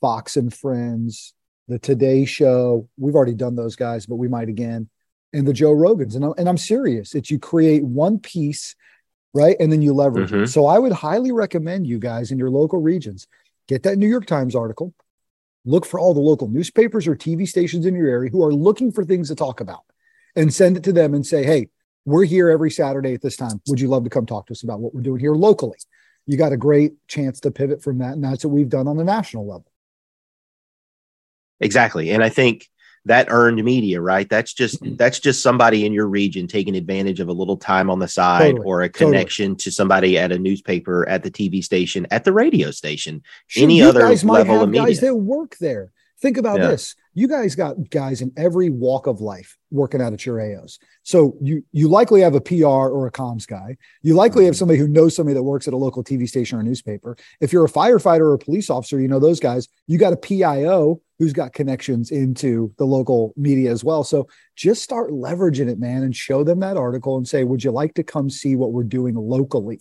Fox 0.00 0.36
and 0.36 0.52
Friends, 0.52 1.32
the 1.68 1.78
Today 1.78 2.24
Show. 2.24 2.88
We've 2.98 3.14
already 3.14 3.34
done 3.34 3.56
those 3.56 3.76
guys, 3.76 4.04
but 4.04 4.16
we 4.16 4.28
might 4.28 4.48
again, 4.48 4.90
and 5.32 5.48
the 5.48 5.52
Joe 5.52 5.74
Rogans. 5.74 6.16
And 6.16 6.24
I'm, 6.24 6.34
and 6.36 6.48
I'm 6.48 6.58
serious. 6.58 7.14
It's 7.14 7.30
you 7.30 7.38
create 7.38 7.82
one 7.82 8.18
piece, 8.18 8.74
right? 9.34 9.56
And 9.58 9.72
then 9.72 9.82
you 9.82 9.92
leverage 9.92 10.32
it. 10.32 10.36
Mhm. 10.36 10.48
So 10.48 10.66
I 10.66 10.78
would 10.78 10.92
highly 10.92 11.32
recommend 11.32 11.86
you 11.86 11.98
guys 11.98 12.30
in 12.30 12.38
your 12.38 12.50
local 12.50 12.80
regions 12.80 13.26
get 13.68 13.82
that 13.84 13.98
New 13.98 14.08
York 14.08 14.26
Times 14.26 14.54
article. 14.54 14.94
Look 15.64 15.86
for 15.86 16.00
all 16.00 16.12
the 16.12 16.20
local 16.20 16.48
newspapers 16.48 17.06
or 17.06 17.14
TV 17.14 17.46
stations 17.46 17.86
in 17.86 17.94
your 17.94 18.08
area 18.08 18.30
who 18.30 18.44
are 18.44 18.52
looking 18.52 18.90
for 18.90 19.04
things 19.04 19.28
to 19.28 19.34
talk 19.34 19.60
about 19.60 19.82
and 20.34 20.52
send 20.52 20.76
it 20.76 20.82
to 20.84 20.92
them 20.92 21.14
and 21.14 21.24
say, 21.24 21.44
hey, 21.44 21.68
we're 22.04 22.24
here 22.24 22.50
every 22.50 22.70
Saturday 22.70 23.14
at 23.14 23.22
this 23.22 23.36
time. 23.36 23.60
Would 23.68 23.80
you 23.80 23.88
love 23.88 24.02
to 24.04 24.10
come 24.10 24.26
talk 24.26 24.46
to 24.46 24.52
us 24.52 24.64
about 24.64 24.80
what 24.80 24.92
we're 24.92 25.02
doing 25.02 25.20
here 25.20 25.34
locally? 25.34 25.78
You 26.26 26.36
got 26.36 26.52
a 26.52 26.56
great 26.56 26.94
chance 27.06 27.38
to 27.40 27.52
pivot 27.52 27.82
from 27.82 27.98
that. 27.98 28.14
And 28.14 28.24
that's 28.24 28.44
what 28.44 28.52
we've 28.52 28.68
done 28.68 28.88
on 28.88 28.96
the 28.96 29.04
national 29.04 29.46
level. 29.46 29.66
Exactly. 31.60 32.10
And 32.10 32.24
I 32.24 32.28
think 32.28 32.68
that 33.06 33.26
earned 33.30 33.62
media, 33.64 34.00
right? 34.00 34.28
That's 34.28 34.52
just 34.52 34.82
mm-hmm. 34.82 34.96
that's 34.96 35.18
just 35.18 35.42
somebody 35.42 35.84
in 35.84 35.92
your 35.92 36.06
region 36.06 36.46
taking 36.46 36.76
advantage 36.76 37.20
of 37.20 37.28
a 37.28 37.32
little 37.32 37.56
time 37.56 37.90
on 37.90 37.98
the 37.98 38.08
side 38.08 38.52
Totally. 38.52 38.66
or 38.66 38.82
a 38.82 38.88
Totally. 38.88 39.12
connection 39.12 39.56
to 39.56 39.70
somebody 39.70 40.18
at 40.18 40.32
a 40.32 40.38
newspaper, 40.38 41.08
at 41.08 41.22
the 41.22 41.30
TV 41.30 41.64
station, 41.64 42.06
at 42.10 42.24
the 42.24 42.32
radio 42.32 42.70
station. 42.70 43.22
Shoot, 43.48 43.64
Any 43.64 43.82
other 43.82 44.06
level 44.08 44.60
have 44.60 44.68
of 44.68 44.72
guys 44.74 45.00
that 45.00 45.14
work 45.14 45.56
there. 45.58 45.90
Think 46.22 46.38
about 46.38 46.60
Yeah. 46.60 46.68
this. 46.68 46.94
You 47.14 47.26
guys 47.26 47.56
got 47.56 47.90
guys 47.90 48.22
in 48.22 48.32
every 48.36 48.70
walk 48.70 49.08
of 49.08 49.20
life 49.20 49.58
working 49.72 50.00
out 50.00 50.12
at 50.12 50.24
your 50.24 50.38
AOs. 50.40 50.78
So 51.02 51.36
you 51.42 51.64
you 51.72 51.88
likely 51.88 52.20
have 52.20 52.36
a 52.36 52.40
PR 52.40 52.64
or 52.96 53.06
a 53.08 53.10
comms 53.12 53.46
guy. 53.46 53.76
You 54.02 54.14
likely 54.14 54.42
Mm-hmm. 54.42 54.46
have 54.46 54.56
somebody 54.56 54.78
who 54.78 54.86
knows 54.86 55.16
somebody 55.16 55.34
that 55.34 55.42
works 55.42 55.66
at 55.66 55.74
a 55.74 55.76
local 55.76 56.04
TV 56.04 56.28
station 56.28 56.58
or 56.58 56.62
newspaper. 56.62 57.16
If 57.40 57.52
you're 57.52 57.64
a 57.64 57.68
firefighter 57.68 58.20
or 58.20 58.34
a 58.34 58.38
police 58.38 58.70
officer, 58.70 59.00
you 59.00 59.08
know 59.08 59.18
those 59.18 59.40
guys. 59.40 59.68
You 59.88 59.98
got 59.98 60.12
a 60.12 60.16
PIO 60.16 61.02
who's 61.18 61.32
got 61.32 61.52
connections 61.52 62.12
into 62.12 62.72
the 62.78 62.86
local 62.86 63.34
media 63.36 63.70
as 63.72 63.82
well. 63.84 64.04
So 64.04 64.28
just 64.56 64.82
start 64.82 65.10
leveraging 65.10 65.68
it, 65.68 65.78
man, 65.80 66.04
and 66.04 66.14
show 66.14 66.44
them 66.44 66.60
that 66.60 66.76
article 66.76 67.16
and 67.16 67.26
say, 67.26 67.42
"Would 67.42 67.64
you 67.64 67.72
like 67.72 67.94
to 67.94 68.04
come 68.04 68.30
see 68.30 68.54
what 68.54 68.72
we're 68.72 68.84
doing 68.84 69.16
locally?" 69.16 69.80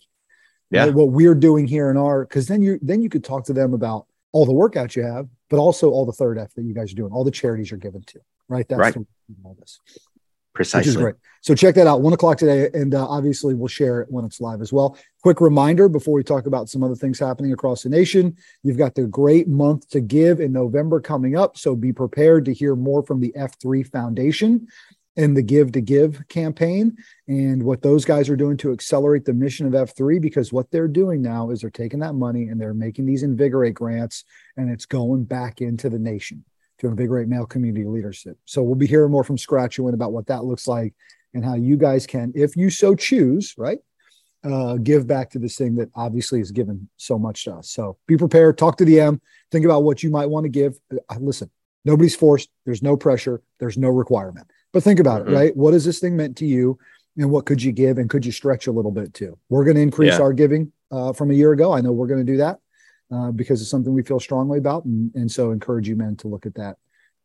Yeah. 0.71 0.88
What 0.88 1.12
we're 1.12 1.36
doing 1.36 1.67
here 1.67 1.91
in 1.91 1.98
our 1.98 2.24
because 2.25 2.48
then 2.48 2.63
you 2.63 2.79
then 2.81 3.01
you 3.03 3.10
could 3.10 3.24
talk 3.24 3.45
to 3.45 3.53
them 3.53 3.74
about 3.74 4.07
all 4.33 4.45
the 4.45 4.53
workouts 4.53 4.95
you 4.95 5.03
have, 5.03 5.27
but 5.50 5.57
also 5.57 5.89
all 5.89 6.05
the 6.05 6.11
third 6.13 6.38
F 6.38 6.53
that 6.55 6.63
you 6.63 6.73
guys 6.73 6.91
are 6.91 6.95
doing, 6.95 7.11
all 7.11 7.23
the 7.23 7.31
charities 7.31 7.69
you're 7.71 7.77
giving 7.79 8.01
to. 8.03 8.19
Right. 8.47 8.67
That's 8.67 8.79
Right. 8.79 8.95
all 9.43 9.55
this, 9.59 9.79
which 9.85 9.97
Precisely. 10.53 10.89
is 10.89 10.97
great. 10.97 11.15
So 11.41 11.55
check 11.55 11.73
that 11.75 11.88
out, 11.88 12.01
one 12.01 12.13
o'clock 12.13 12.38
today, 12.38 12.69
and 12.73 12.93
uh, 12.93 13.07
obviously 13.07 13.55
we'll 13.55 13.67
share 13.67 14.01
it 14.01 14.11
when 14.11 14.25
it's 14.25 14.39
live 14.41 14.61
as 14.61 14.71
well. 14.71 14.95
Quick 15.23 15.41
reminder 15.41 15.89
before 15.89 16.13
we 16.13 16.23
talk 16.23 16.45
about 16.45 16.69
some 16.69 16.83
other 16.83 16.95
things 16.95 17.17
happening 17.17 17.51
across 17.53 17.83
the 17.83 17.89
nation, 17.89 18.35
you've 18.61 18.77
got 18.77 18.93
the 18.93 19.03
great 19.07 19.47
month 19.47 19.89
to 19.89 20.01
give 20.01 20.39
in 20.39 20.51
November 20.51 21.00
coming 21.01 21.35
up, 21.35 21.57
so 21.57 21.75
be 21.75 21.91
prepared 21.93 22.45
to 22.45 22.53
hear 22.53 22.75
more 22.75 23.01
from 23.03 23.19
the 23.21 23.33
F3 23.35 23.88
Foundation. 23.88 24.67
And 25.21 25.37
the 25.37 25.41
Give 25.41 25.71
to 25.73 25.81
Give 25.81 26.27
campaign 26.27 26.97
and 27.27 27.63
what 27.63 27.81
those 27.81 28.03
guys 28.03 28.27
are 28.29 28.35
doing 28.35 28.57
to 28.57 28.71
accelerate 28.71 29.23
the 29.23 29.33
mission 29.33 29.67
of 29.67 29.73
F3 29.73 30.19
because 30.19 30.51
what 30.51 30.69
they're 30.71 30.87
doing 30.87 31.21
now 31.21 31.51
is 31.51 31.61
they're 31.61 31.69
taking 31.69 31.99
that 31.99 32.13
money 32.13 32.47
and 32.47 32.59
they're 32.59 32.73
making 32.73 33.05
these 33.05 33.23
invigorate 33.23 33.75
grants 33.75 34.23
and 34.57 34.69
it's 34.69 34.85
going 34.85 35.23
back 35.23 35.61
into 35.61 35.89
the 35.89 35.99
nation 35.99 36.43
to 36.79 36.87
invigorate 36.87 37.27
male 37.27 37.45
community 37.45 37.85
leadership. 37.85 38.37
So 38.45 38.63
we'll 38.63 38.75
be 38.75 38.87
hearing 38.87 39.11
more 39.11 39.23
from 39.23 39.37
Scratchuin 39.37 39.93
about 39.93 40.11
what 40.11 40.27
that 40.27 40.43
looks 40.43 40.67
like 40.67 40.95
and 41.33 41.45
how 41.45 41.53
you 41.53 41.77
guys 41.77 42.07
can, 42.07 42.33
if 42.35 42.57
you 42.57 42.71
so 42.71 42.95
choose, 42.95 43.53
right, 43.57 43.77
uh, 44.43 44.77
give 44.77 45.05
back 45.05 45.29
to 45.29 45.39
this 45.39 45.55
thing 45.55 45.75
that 45.75 45.91
obviously 45.93 46.39
has 46.39 46.51
given 46.51 46.89
so 46.97 47.19
much 47.19 47.43
to 47.43 47.53
us. 47.53 47.69
So 47.69 47.97
be 48.07 48.17
prepared, 48.17 48.57
talk 48.57 48.77
to 48.77 48.85
the 48.85 48.99
M, 48.99 49.21
think 49.51 49.65
about 49.65 49.83
what 49.83 50.01
you 50.01 50.09
might 50.09 50.29
want 50.29 50.45
to 50.45 50.49
give. 50.49 50.79
Uh, 50.91 51.15
listen, 51.19 51.51
nobody's 51.85 52.15
forced, 52.15 52.49
there's 52.65 52.81
no 52.81 52.97
pressure, 52.97 53.43
there's 53.59 53.77
no 53.77 53.89
requirement. 53.89 54.47
But 54.73 54.83
think 54.83 54.99
about 54.99 55.23
mm-hmm. 55.23 55.33
it, 55.33 55.37
right? 55.37 55.57
What 55.57 55.73
has 55.73 55.85
this 55.85 55.99
thing 55.99 56.15
meant 56.15 56.37
to 56.37 56.45
you? 56.45 56.77
And 57.17 57.29
what 57.29 57.45
could 57.45 57.61
you 57.61 57.71
give? 57.71 57.97
And 57.97 58.09
could 58.09 58.25
you 58.25 58.31
stretch 58.31 58.67
a 58.67 58.71
little 58.71 58.91
bit 58.91 59.13
too? 59.13 59.37
We're 59.49 59.65
going 59.65 59.75
to 59.75 59.81
increase 59.81 60.13
yeah. 60.13 60.21
our 60.21 60.33
giving 60.33 60.71
uh, 60.91 61.13
from 61.13 61.29
a 61.31 61.33
year 61.33 61.51
ago. 61.51 61.73
I 61.73 61.81
know 61.81 61.91
we're 61.91 62.07
going 62.07 62.25
to 62.25 62.31
do 62.31 62.37
that 62.37 62.59
uh, 63.11 63.31
because 63.31 63.61
it's 63.61 63.69
something 63.69 63.93
we 63.93 64.03
feel 64.03 64.19
strongly 64.19 64.59
about. 64.59 64.85
And, 64.85 65.13
and 65.15 65.29
so 65.29 65.51
encourage 65.51 65.89
you 65.89 65.95
men 65.95 66.15
to 66.17 66.29
look 66.29 66.45
at 66.45 66.55
that 66.55 66.77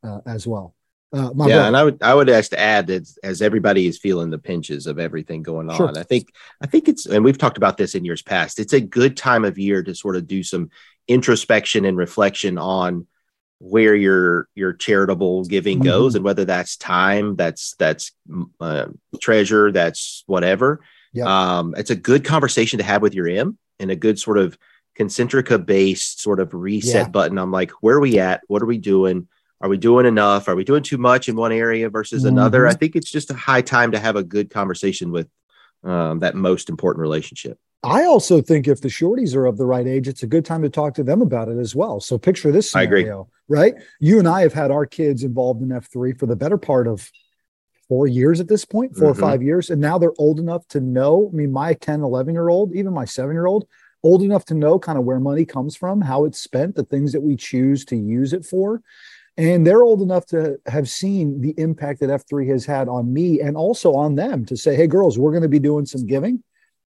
uh, 0.03 0.21
as 0.27 0.47
well. 0.47 0.75
Uh, 1.15 1.29
yeah, 1.29 1.33
brother. 1.35 1.53
and 1.53 1.77
I 1.77 1.85
would 1.85 2.03
I 2.03 2.15
would 2.15 2.29
ask 2.29 2.51
to 2.51 2.59
add 2.59 2.89
that 2.89 3.09
as 3.23 3.41
everybody 3.41 3.87
is 3.87 3.97
feeling 3.97 4.29
the 4.29 4.39
pinches 4.39 4.89
of 4.89 4.99
everything 4.99 5.43
going 5.43 5.71
on, 5.71 5.77
sure. 5.77 5.97
I 5.97 6.03
think 6.03 6.29
I 6.61 6.67
think 6.67 6.89
it's 6.89 7.07
and 7.07 7.25
we've 7.25 7.39
talked 7.39 7.57
about 7.57 7.77
this 7.77 7.95
in 7.95 8.05
years 8.05 8.23
past. 8.23 8.59
It's 8.59 8.73
a 8.73 8.81
good 8.81 9.17
time 9.17 9.45
of 9.45 9.57
year 9.57 9.85
to 9.85 9.95
sort 9.95 10.17
of 10.17 10.27
do 10.27 10.43
some 10.43 10.69
introspection 11.07 11.85
and 11.85 11.97
reflection 11.97 12.59
on 12.59 13.07
where 13.59 13.95
your 13.95 14.49
your 14.55 14.73
charitable 14.73 15.45
giving 15.45 15.79
mm-hmm. 15.79 15.89
goes 15.89 16.15
and 16.15 16.25
whether 16.25 16.45
that's 16.45 16.77
time, 16.77 17.37
that's 17.37 17.75
that's 17.79 18.13
uh, 18.61 18.87
treasure, 19.21 19.73
that's 19.73 20.25
whatever. 20.27 20.81
Yeah. 21.13 21.25
Um, 21.59 21.75
it's 21.77 21.91
a 21.91 21.97
good 21.97 22.25
conversation 22.25 22.79
to 22.79 22.85
have 22.85 23.03
with 23.03 23.15
your 23.15 23.29
M 23.29 23.59
and 23.79 23.91
a 23.91 23.97
good 23.97 24.19
sort 24.19 24.39
of 24.39 24.59
concentrica 24.99 25.65
based 25.65 26.21
sort 26.21 26.41
of 26.41 26.53
reset 26.55 27.07
yeah. 27.07 27.09
button. 27.09 27.39
I'm 27.39 27.51
like, 27.51 27.71
where 27.81 27.97
are 27.97 28.01
we 28.01 28.19
at? 28.19 28.43
What 28.49 28.63
are 28.63 28.67
we 28.67 28.79
doing? 28.79 29.29
Are 29.61 29.69
we 29.71 29.79
doing 29.79 30.05
enough? 30.05 30.49
Are 30.49 30.57
we 30.57 30.65
doing 30.65 30.83
too 30.83 30.99
much 30.99 31.29
in 31.29 31.37
one 31.37 31.53
area 31.53 31.89
versus 31.89 32.25
mm-hmm. 32.25 32.37
another? 32.37 32.67
I 32.67 32.75
think 32.75 32.95
it's 32.95 33.11
just 33.11 33.31
a 33.31 33.35
high 33.35 33.63
time 33.63 33.93
to 33.93 33.99
have 33.99 34.17
a 34.17 34.23
good 34.23 34.51
conversation 34.51 35.11
with 35.11 35.29
um, 35.83 36.19
that 36.19 36.35
most 36.35 36.69
important 36.69 37.01
relationship. 37.01 37.59
I 37.83 38.05
also 38.05 38.43
think 38.43 38.67
if 38.67 38.81
the 38.81 38.89
shorties 38.89 39.35
are 39.35 39.47
of 39.47 39.57
the 39.57 39.67
right 39.67 39.87
age, 39.87 40.09
it's 40.09 40.23
a 40.23 40.27
good 40.27 40.45
time 40.45 40.63
to 40.63 40.69
talk 40.69 40.95
to 40.95 41.05
them 41.05 41.23
about 41.23 41.49
it 41.49 41.59
as 41.59 41.75
well. 41.75 42.01
So 42.01 42.19
picture 42.19 42.51
this 42.51 42.71
scenario, 42.71 43.29
right? 43.49 43.75
You 44.01 44.19
and 44.19 44.29
I 44.29 44.43
have 44.43 44.53
had 44.53 44.71
our 44.71 44.87
kids 44.87 45.23
involved 45.23 45.63
in 45.63 45.69
F3 45.69 46.19
for 46.19 46.27
the 46.27 46.37
better 46.37 46.59
part 46.59 46.87
of 46.87 47.11
four 47.89 48.07
years 48.07 48.41
at 48.41 48.49
this 48.49 48.65
point, 48.65 48.97
4 48.97 49.11
mm-hmm. 49.11 49.11
or 49.11 49.15
five 49.29 49.43
years. 49.43 49.71
And 49.71 49.81
now 49.81 49.99
they're 49.99 50.13
old 50.19 50.41
enough 50.41 50.67
to 50.69 50.81
know. 50.81 51.31
I 51.33 51.37
mean, 51.37 51.53
my 51.53 51.75
10, 51.75 52.03
11 52.03 52.35
year 52.35 52.49
old, 52.49 52.75
even 52.75 52.93
my 52.93 53.05
seven 53.05 53.33
year 53.33 53.47
old, 53.47 53.67
old 54.03 54.23
enough 54.23 54.45
to 54.47 54.55
know 54.55 54.79
kind 54.79 54.99
of 54.99 55.05
where 55.05 55.21
money 55.21 55.45
comes 55.45 55.77
from, 55.77 56.01
how 56.01 56.25
it's 56.25 56.39
spent, 56.39 56.75
the 56.75 56.85
things 56.85 57.13
that 57.13 57.21
we 57.21 57.37
choose 57.37 57.85
to 57.87 57.97
use 57.97 58.33
it 58.33 58.45
for. 58.45 58.83
And 59.39 59.67
they're 59.67 59.83
old 59.83 60.01
enough 60.01 60.25
to 60.27 60.59
have 60.67 60.89
seen 60.89 61.43
the 61.43 61.55
impact 61.59 62.01
that 62.01 62.09
F3 62.09 62.49
has 62.49 62.65
had 62.65 62.89
on 62.89 63.13
me 63.13 63.41
and 63.41 63.57
also 63.57 63.95
on 63.95 64.15
them 64.15 64.47
to 64.47 64.57
say, 64.57 64.75
hey, 64.75 64.87
girls, 64.87 65.19
we're 65.19 65.33
going 65.33 65.43
to 65.43 65.49
be 65.49 65.59
doing 65.59 65.85
some 65.85 66.07
giving, 66.07 66.43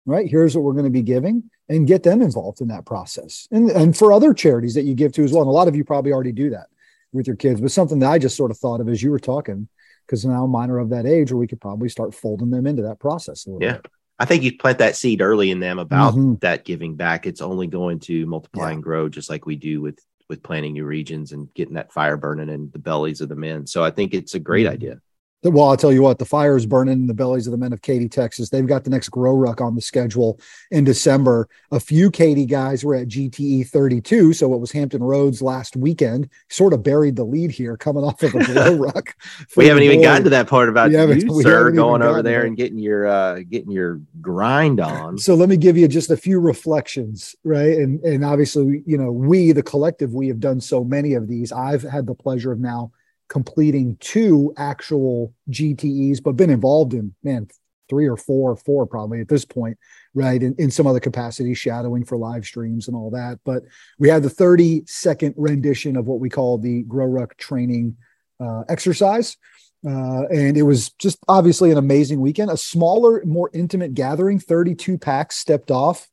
right? 0.06 0.30
Here's 0.30 0.56
what 0.56 0.64
we're 0.64 0.74
going 0.74 0.86
to 0.86 0.90
be 0.90 1.02
giving 1.02 1.50
and 1.68 1.88
get 1.88 2.04
them 2.04 2.22
involved 2.22 2.62
in 2.62 2.68
that 2.70 2.86
process. 2.86 3.48
And, 3.52 3.70
and 3.70 3.96
for 3.96 4.12
other 4.12 4.34
charities 4.34 4.74
that 4.74 4.84
you 4.84 4.96
give 4.96 5.14
to 5.14 5.24
as 5.24 5.32
well. 5.32 5.42
And 5.42 5.50
a 5.50 5.54
lot 5.54 5.68
of 5.68 5.76
you 5.76 5.84
probably 5.84 6.12
already 6.12 6.32
do 6.32 6.50
that 6.52 6.68
with 7.12 7.28
your 7.28 7.36
kids, 7.36 7.62
but 7.62 7.72
something 7.72 8.00
that 8.00 8.10
I 8.10 8.18
just 8.18 8.38
sort 8.38 8.52
of 8.52 8.58
thought 8.58 8.82
of 8.82 8.90
as 8.90 9.02
you 9.02 9.12
were 9.12 9.20
talking, 9.20 9.68
because 10.06 10.26
now 10.26 10.46
mine 10.46 10.70
are 10.72 10.80
of 10.80 10.90
that 10.90 11.06
age 11.06 11.32
where 11.32 11.38
we 11.38 11.48
could 11.48 11.62
probably 11.62 11.90
start 11.90 12.16
folding 12.16 12.50
them 12.50 12.66
into 12.68 12.84
that 12.84 13.00
process 13.00 13.46
a 13.46 13.52
little 13.52 13.64
yeah. 13.64 13.74
bit. 13.78 13.88
I 14.22 14.26
think 14.26 14.44
you 14.44 14.58
plant 14.58 14.80
that 14.80 14.98
seed 14.98 15.22
early 15.22 15.50
in 15.50 15.60
them 15.60 15.80
about 15.80 16.14
mm-hmm. 16.14 16.36
that 16.42 16.66
giving 16.66 16.96
back. 16.96 17.26
It's 17.26 17.42
only 17.42 17.68
going 17.68 18.00
to 18.02 18.26
multiply 18.26 18.68
yeah. 18.68 18.74
and 18.74 18.84
grow, 18.84 19.08
just 19.08 19.30
like 19.30 19.46
we 19.46 19.56
do 19.56 19.82
with 19.82 20.00
with 20.28 20.44
planting 20.44 20.74
new 20.74 20.86
regions 20.86 21.32
and 21.32 21.52
getting 21.56 21.74
that 21.74 21.92
fire 21.92 22.16
burning 22.16 22.50
in 22.50 22.70
the 22.72 22.80
bellies 22.80 23.22
of 23.22 23.30
the 23.30 23.36
men. 23.36 23.66
So 23.66 23.84
I 23.84 23.90
think 23.90 24.14
it's 24.14 24.36
a 24.36 24.40
great 24.40 24.66
mm-hmm. 24.66 24.74
idea. 24.74 25.02
Well, 25.42 25.70
I'll 25.70 25.78
tell 25.78 25.94
you 25.94 26.02
what, 26.02 26.20
the 26.20 26.26
fire 26.26 26.58
is 26.58 26.66
burning 26.66 26.94
in 26.94 27.08
the 27.08 27.14
bellies 27.14 27.48
of 27.48 27.52
the 27.52 27.58
men 27.58 27.72
of 27.72 27.82
Katy, 27.82 28.10
Texas. 28.10 28.50
They've 28.50 28.68
got 28.68 28.84
the 28.84 28.90
next 28.90 29.08
Grow 29.08 29.34
Ruck 29.34 29.62
on 29.62 29.74
the 29.74 29.82
schedule 29.82 30.38
in 30.70 30.84
December. 30.84 31.48
A 31.72 31.80
few 31.80 32.12
Katy 32.12 32.46
guys 32.46 32.84
were 32.84 32.96
at 32.96 33.08
GTE 33.08 33.68
32. 33.68 34.34
So 34.34 34.54
it 34.54 34.58
was 34.58 34.74
Hampton 34.74 35.02
Roads 35.02 35.42
last 35.42 35.78
weekend. 35.78 36.30
Sort 36.50 36.74
of 36.74 36.84
buried 36.84 37.16
the 37.16 37.24
lead 37.24 37.52
here 37.52 37.78
coming 37.78 38.04
off 38.04 38.22
of 38.22 38.36
a 38.36 38.44
Grow 38.54 38.74
Ruck. 38.74 39.16
we 39.56 39.68
haven't 39.68 39.84
even 39.84 40.02
gotten 40.02 40.26
to 40.26 40.30
that 40.32 40.48
part 40.48 40.68
about 40.68 40.92
you, 40.92 41.42
sir, 41.42 41.72
going 41.72 42.02
over 42.02 42.22
there 42.22 42.44
and 42.46 42.58
getting 42.58 42.78
your 42.78 43.08
uh, 43.08 43.40
getting 43.50 43.72
your 43.72 44.02
grind 44.20 44.82
on. 44.82 45.18
So 45.18 45.36
let 45.36 45.48
me 45.48 45.56
give 45.56 45.78
you 45.78 45.88
just 45.88 46.12
a 46.12 46.18
few 46.18 46.42
reflections, 46.42 47.34
right? 47.46 47.78
And 47.78 48.04
and 48.04 48.26
obviously, 48.26 48.84
you 48.86 48.98
know, 48.98 49.12
we, 49.12 49.54
the 49.54 49.64
collective, 49.64 50.14
we 50.14 50.28
have 50.28 50.42
done 50.42 50.60
so 50.60 50.84
many 50.84 51.14
of 51.14 51.30
these. 51.30 51.54
I've 51.54 51.84
had 51.84 52.08
the 52.08 52.16
pleasure 52.16 52.52
of 52.52 52.60
now 52.60 52.92
completing 53.30 53.96
two 54.00 54.54
actual 54.58 55.34
GTEs, 55.50 56.22
but 56.22 56.34
been 56.34 56.50
involved 56.50 56.94
in 56.94 57.14
man 57.24 57.48
three 57.90 58.08
or 58.08 58.18
four, 58.18 58.56
four 58.56 58.86
probably 58.86 59.20
at 59.20 59.28
this 59.28 59.44
point, 59.44 59.78
right? 60.14 60.42
In, 60.42 60.56
in 60.60 60.72
some 60.72 60.86
other 60.86 61.00
capacity, 61.00 61.54
shadowing 61.54 62.06
for 62.06 62.18
live 62.18 62.46
streams 62.46 62.88
and 62.88 62.96
all 62.96 63.10
that. 63.10 63.40
But 63.44 63.64
we 63.98 64.08
had 64.08 64.24
the 64.24 64.30
30 64.30 64.84
second 64.86 65.34
rendition 65.38 65.98
of 65.98 66.06
what 66.06 66.20
we 66.20 66.30
call 66.30 66.58
the 66.58 66.84
Grow 66.84 67.08
Ruck 67.08 67.36
training 67.38 67.98
uh, 68.40 68.62
exercise. 68.70 69.38
Uh, 69.86 70.28
and 70.28 70.58
it 70.58 70.64
was 70.64 70.90
just 70.94 71.18
obviously 71.28 71.72
an 71.72 71.78
amazing 71.78 72.22
weekend, 72.22 72.52
a 72.52 72.58
smaller, 72.58 73.24
more 73.26 73.50
intimate 73.54 73.94
gathering. 73.94 74.40
32 74.40 74.98
packs 74.98 75.38
stepped 75.38 75.72
off 75.72 76.10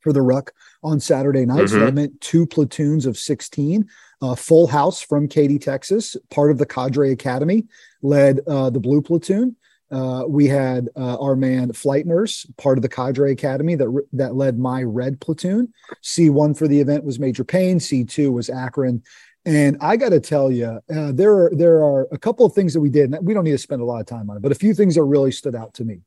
for 0.00 0.12
the 0.12 0.22
ruck 0.22 0.52
on 0.82 0.98
Saturday 0.98 1.44
night. 1.44 1.64
Mm-hmm. 1.64 1.66
So 1.66 1.80
that 1.80 1.94
meant 1.94 2.20
two 2.20 2.46
platoons 2.46 3.06
of 3.06 3.18
16 3.18 3.88
uh, 4.22 4.34
Full 4.34 4.66
House 4.66 5.02
from 5.02 5.28
Katy, 5.28 5.58
Texas, 5.58 6.16
part 6.30 6.50
of 6.50 6.58
the 6.58 6.66
Cadre 6.66 7.12
Academy, 7.12 7.64
led 8.00 8.40
uh, 8.46 8.70
the 8.70 8.80
Blue 8.80 9.02
Platoon. 9.02 9.56
Uh, 9.90 10.24
we 10.26 10.46
had 10.48 10.88
uh, 10.96 11.18
our 11.18 11.36
man 11.36 11.70
Flight 11.74 12.06
Nurse, 12.06 12.46
part 12.56 12.78
of 12.78 12.82
the 12.82 12.88
Cadre 12.88 13.30
Academy, 13.30 13.74
that 13.74 14.06
that 14.14 14.34
led 14.34 14.58
my 14.58 14.82
Red 14.82 15.20
Platoon. 15.20 15.70
C 16.00 16.30
one 16.30 16.54
for 16.54 16.66
the 16.66 16.80
event 16.80 17.04
was 17.04 17.18
Major 17.18 17.44
Payne. 17.44 17.78
C 17.78 18.02
two 18.02 18.32
was 18.32 18.48
Akron. 18.48 19.02
And 19.44 19.76
I 19.80 19.96
got 19.96 20.10
to 20.10 20.20
tell 20.20 20.50
you, 20.50 20.80
uh, 20.94 21.12
there 21.12 21.34
are 21.34 21.52
there 21.54 21.82
are 21.82 22.08
a 22.10 22.16
couple 22.16 22.46
of 22.46 22.54
things 22.54 22.72
that 22.72 22.80
we 22.80 22.88
did. 22.88 23.12
And 23.12 23.26
we 23.26 23.34
don't 23.34 23.44
need 23.44 23.50
to 23.50 23.58
spend 23.58 23.82
a 23.82 23.84
lot 23.84 24.00
of 24.00 24.06
time 24.06 24.30
on 24.30 24.36
it, 24.36 24.42
but 24.42 24.52
a 24.52 24.54
few 24.54 24.72
things 24.72 24.94
that 24.94 25.02
really 25.02 25.32
stood 25.32 25.54
out 25.54 25.74
to 25.74 25.84
me. 25.84 26.00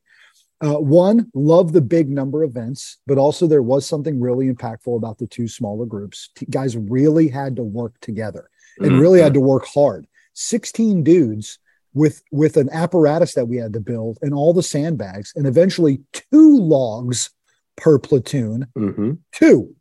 Uh, 0.62 0.78
one, 0.78 1.30
love 1.34 1.72
the 1.72 1.82
big 1.82 2.08
number 2.08 2.42
events, 2.42 2.98
but 3.06 3.18
also 3.18 3.46
there 3.46 3.62
was 3.62 3.86
something 3.86 4.18
really 4.18 4.50
impactful 4.50 4.96
about 4.96 5.18
the 5.18 5.26
two 5.26 5.46
smaller 5.46 5.84
groups. 5.84 6.30
T- 6.34 6.46
guys 6.46 6.76
really 6.76 7.28
had 7.28 7.56
to 7.56 7.62
work 7.62 7.94
together 8.00 8.48
and 8.78 8.92
mm-hmm. 8.92 9.00
really 9.00 9.20
had 9.20 9.34
to 9.34 9.40
work 9.40 9.66
hard. 9.66 10.06
16 10.34 11.02
dudes 11.02 11.58
with 11.94 12.22
with 12.30 12.58
an 12.58 12.68
apparatus 12.70 13.34
that 13.34 13.46
we 13.46 13.56
had 13.56 13.72
to 13.72 13.80
build 13.80 14.18
and 14.20 14.34
all 14.34 14.52
the 14.52 14.62
sandbags 14.62 15.32
and 15.34 15.46
eventually 15.46 16.00
two 16.12 16.58
logs 16.58 17.30
per 17.76 17.98
platoon. 17.98 18.66
Mm-hmm. 18.76 19.12
Two 19.32 19.74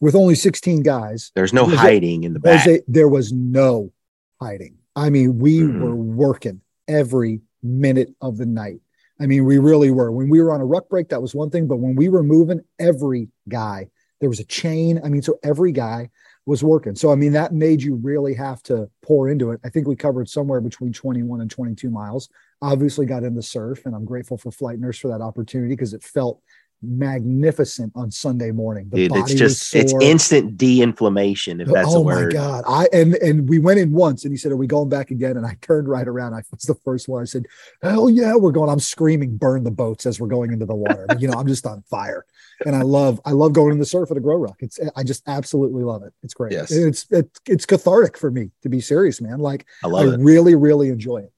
with 0.00 0.14
only 0.14 0.34
16 0.34 0.82
guys. 0.82 1.32
There's 1.34 1.52
no 1.52 1.66
hiding 1.66 2.24
a, 2.24 2.26
in 2.26 2.32
the 2.34 2.40
back. 2.40 2.66
A, 2.66 2.82
there 2.86 3.08
was 3.08 3.32
no 3.32 3.92
hiding. 4.40 4.76
I 4.94 5.10
mean, 5.10 5.38
we 5.38 5.60
mm-hmm. 5.60 5.82
were 5.82 5.94
working 5.94 6.60
every 6.86 7.40
minute 7.62 8.14
of 8.20 8.36
the 8.36 8.46
night. 8.46 8.80
I 9.20 9.26
mean, 9.26 9.44
we 9.44 9.58
really 9.58 9.90
were. 9.90 10.10
When 10.10 10.28
we 10.28 10.40
were 10.40 10.52
on 10.52 10.60
a 10.60 10.66
ruck 10.66 10.88
break, 10.88 11.08
that 11.10 11.22
was 11.22 11.34
one 11.34 11.50
thing. 11.50 11.66
But 11.66 11.76
when 11.76 11.94
we 11.94 12.08
were 12.08 12.22
moving, 12.22 12.60
every 12.78 13.28
guy, 13.48 13.88
there 14.20 14.28
was 14.28 14.40
a 14.40 14.44
chain. 14.44 15.00
I 15.04 15.08
mean, 15.08 15.22
so 15.22 15.38
every 15.42 15.72
guy 15.72 16.10
was 16.46 16.62
working. 16.62 16.94
So, 16.94 17.10
I 17.10 17.14
mean, 17.14 17.32
that 17.32 17.52
made 17.52 17.82
you 17.82 17.94
really 17.94 18.34
have 18.34 18.62
to 18.64 18.90
pour 19.02 19.28
into 19.28 19.50
it. 19.52 19.60
I 19.64 19.70
think 19.70 19.86
we 19.86 19.96
covered 19.96 20.28
somewhere 20.28 20.60
between 20.60 20.92
21 20.92 21.40
and 21.40 21.50
22 21.50 21.90
miles. 21.90 22.28
Obviously, 22.60 23.06
got 23.06 23.24
in 23.24 23.34
the 23.34 23.42
surf, 23.42 23.86
and 23.86 23.94
I'm 23.94 24.04
grateful 24.04 24.36
for 24.36 24.50
Flight 24.50 24.78
Nurse 24.78 24.98
for 24.98 25.08
that 25.08 25.20
opportunity 25.20 25.74
because 25.74 25.94
it 25.94 26.02
felt 26.02 26.40
magnificent 26.86 27.92
on 27.94 28.10
Sunday 28.10 28.50
morning. 28.50 28.88
The 28.90 29.08
Dude, 29.08 29.16
it's 29.16 29.34
just 29.34 29.74
it's 29.74 29.92
instant 30.00 30.56
de-inflammation 30.56 31.60
if 31.60 31.68
oh, 31.68 31.72
that's 31.72 31.88
oh 31.90 31.98
a 31.98 32.00
word. 32.00 32.34
Oh 32.34 32.38
my 32.38 32.62
god! 32.62 32.64
I 32.66 32.88
and 32.92 33.14
and 33.16 33.48
we 33.48 33.58
went 33.58 33.80
in 33.80 33.92
once, 33.92 34.24
and 34.24 34.32
he 34.32 34.36
said, 34.36 34.52
"Are 34.52 34.56
we 34.56 34.66
going 34.66 34.88
back 34.88 35.10
again?" 35.10 35.36
And 35.36 35.46
I 35.46 35.56
turned 35.60 35.88
right 35.88 36.06
around. 36.06 36.34
I 36.34 36.42
was 36.50 36.62
the 36.62 36.74
first 36.74 37.08
one. 37.08 37.22
I 37.22 37.24
said, 37.24 37.46
"Hell 37.82 38.10
yeah, 38.10 38.34
we're 38.34 38.52
going!" 38.52 38.70
I'm 38.70 38.80
screaming, 38.80 39.36
"Burn 39.36 39.64
the 39.64 39.70
boats!" 39.70 40.06
as 40.06 40.20
we're 40.20 40.28
going 40.28 40.52
into 40.52 40.66
the 40.66 40.74
water. 40.74 41.06
you 41.18 41.28
know, 41.28 41.38
I'm 41.38 41.46
just 41.46 41.66
on 41.66 41.82
fire, 41.82 42.24
and 42.64 42.74
I 42.76 42.82
love 42.82 43.20
I 43.24 43.30
love 43.32 43.52
going 43.52 43.72
in 43.72 43.78
the 43.78 43.86
surf 43.86 44.10
at 44.10 44.16
a 44.16 44.20
grow 44.20 44.36
ruck. 44.36 44.56
It's 44.60 44.78
I 44.96 45.02
just 45.02 45.22
absolutely 45.26 45.84
love 45.84 46.02
it. 46.02 46.12
It's 46.22 46.34
great. 46.34 46.52
Yes, 46.52 46.70
it's 46.70 47.06
it's 47.10 47.40
it's 47.46 47.66
cathartic 47.66 48.16
for 48.16 48.30
me 48.30 48.50
to 48.62 48.68
be 48.68 48.80
serious, 48.80 49.20
man. 49.20 49.38
Like 49.38 49.66
I 49.82 49.88
love 49.88 50.12
I 50.12 50.16
really 50.16 50.54
really 50.54 50.88
enjoy 50.88 51.18
it. 51.18 51.32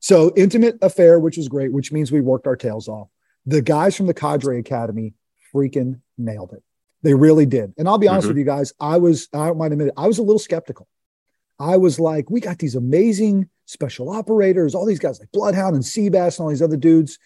So 0.00 0.32
intimate 0.36 0.78
affair, 0.80 1.18
which 1.18 1.38
is 1.38 1.48
great, 1.48 1.72
which 1.72 1.92
means 1.92 2.12
we 2.12 2.20
worked 2.20 2.46
our 2.46 2.56
tails 2.56 2.88
off 2.88 3.08
the 3.48 3.62
guys 3.62 3.96
from 3.96 4.06
the 4.06 4.14
Cadre 4.14 4.58
Academy 4.58 5.14
freaking 5.54 6.00
nailed 6.16 6.52
it. 6.52 6.62
They 7.02 7.14
really 7.14 7.46
did. 7.46 7.72
And 7.78 7.88
I'll 7.88 7.98
be 7.98 8.08
honest 8.08 8.24
mm-hmm. 8.24 8.30
with 8.30 8.38
you 8.38 8.44
guys, 8.44 8.72
I 8.78 8.98
was, 8.98 9.28
I 9.32 9.46
don't 9.46 9.58
mind 9.58 9.72
admitting, 9.72 9.94
I 9.96 10.06
was 10.06 10.18
a 10.18 10.22
little 10.22 10.38
skeptical. 10.38 10.86
I 11.58 11.76
was 11.76 11.98
like, 11.98 12.30
we 12.30 12.40
got 12.40 12.58
these 12.58 12.74
amazing 12.74 13.48
special 13.64 14.10
operators, 14.10 14.74
all 14.74 14.86
these 14.86 14.98
guys 14.98 15.18
like 15.18 15.32
Bloodhound 15.32 15.74
and 15.74 15.84
Seabass 15.84 16.38
and 16.38 16.44
all 16.44 16.48
these 16.50 16.62
other 16.62 16.76
dudes. 16.76 17.18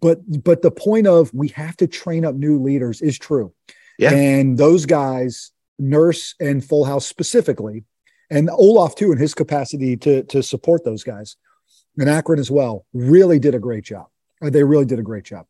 But 0.00 0.20
but 0.44 0.62
the 0.62 0.70
point 0.70 1.06
of 1.06 1.32
we 1.34 1.48
have 1.48 1.76
to 1.78 1.86
train 1.86 2.24
up 2.24 2.34
new 2.34 2.62
leaders 2.62 3.00
is 3.00 3.18
true. 3.18 3.52
Yeah. 3.98 4.12
And 4.12 4.56
those 4.56 4.86
guys, 4.86 5.52
Nurse 5.78 6.34
and 6.40 6.64
Full 6.64 6.84
House 6.84 7.06
specifically, 7.06 7.84
and 8.30 8.50
Olaf 8.50 8.94
too, 8.94 9.12
in 9.12 9.18
his 9.18 9.34
capacity 9.34 9.96
to 9.98 10.22
to 10.24 10.42
support 10.42 10.84
those 10.84 11.02
guys, 11.02 11.36
and 11.98 12.08
Akron 12.08 12.38
as 12.38 12.50
well, 12.50 12.86
really 12.92 13.38
did 13.38 13.54
a 13.54 13.58
great 13.58 13.84
job. 13.84 14.06
Uh, 14.42 14.50
They 14.50 14.62
really 14.62 14.84
did 14.84 15.00
a 15.00 15.02
great 15.02 15.24
job, 15.24 15.46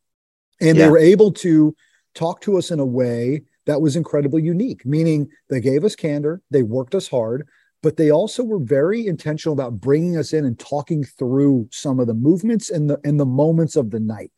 and 0.60 0.76
Yeah. 0.76 0.84
they 0.84 0.90
were 0.90 0.98
able 0.98 1.32
to 1.32 1.74
talk 2.14 2.40
to 2.42 2.58
us 2.58 2.70
in 2.70 2.80
a 2.80 2.86
way 2.86 3.42
that 3.66 3.80
was 3.80 3.96
incredibly 3.96 4.42
unique. 4.42 4.84
Meaning, 4.84 5.28
they 5.48 5.60
gave 5.60 5.84
us 5.84 5.94
candor, 5.94 6.42
they 6.50 6.62
worked 6.62 6.94
us 6.94 7.08
hard, 7.08 7.46
but 7.82 7.96
they 7.96 8.10
also 8.10 8.42
were 8.44 8.58
very 8.58 9.06
intentional 9.06 9.52
about 9.54 9.80
bringing 9.80 10.16
us 10.16 10.32
in 10.32 10.44
and 10.44 10.58
talking 10.58 11.04
through 11.04 11.68
some 11.70 12.00
of 12.00 12.06
the 12.06 12.14
movements 12.14 12.70
and 12.70 12.90
the 12.90 12.98
and 13.04 13.18
the 13.18 13.26
moments 13.26 13.76
of 13.76 13.90
the 13.90 14.00
night, 14.00 14.32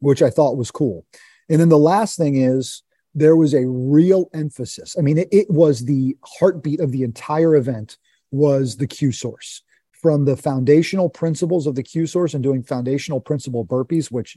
which 0.00 0.22
I 0.22 0.30
thought 0.30 0.56
was 0.56 0.70
cool. 0.70 1.04
And 1.48 1.60
then 1.60 1.68
the 1.68 1.78
last 1.78 2.16
thing 2.16 2.36
is 2.36 2.82
there 3.14 3.36
was 3.36 3.54
a 3.54 3.66
real 3.66 4.28
emphasis. 4.34 4.94
I 4.98 5.00
mean, 5.02 5.18
it, 5.18 5.28
it 5.32 5.50
was 5.50 5.84
the 5.84 6.16
heartbeat 6.22 6.80
of 6.80 6.92
the 6.92 7.02
entire 7.02 7.56
event 7.56 7.96
was 8.30 8.76
the 8.76 8.86
Q 8.86 9.10
source 9.10 9.62
from 9.90 10.26
the 10.26 10.36
foundational 10.36 11.08
principles 11.08 11.66
of 11.66 11.74
the 11.74 11.82
Q 11.82 12.06
source 12.06 12.34
and 12.34 12.42
doing 12.42 12.62
foundational 12.62 13.20
principle 13.20 13.64
burpees, 13.64 14.10
which 14.10 14.36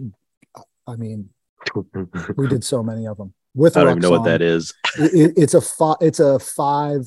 I 0.89 0.95
mean, 0.95 1.29
we 2.37 2.47
did 2.47 2.63
so 2.63 2.81
many 2.83 3.07
of 3.07 3.17
them 3.17 3.33
with 3.55 3.77
I 3.77 3.81
don't 3.81 3.91
even 3.91 4.01
know 4.01 4.11
what 4.11 4.25
that 4.25 4.41
is. 4.41 4.73
It, 4.97 5.13
it- 5.13 5.33
it's 5.37 5.53
a 5.53 5.61
five, 5.61 5.97
it's 6.01 6.19
a 6.19 6.39
five. 6.39 7.01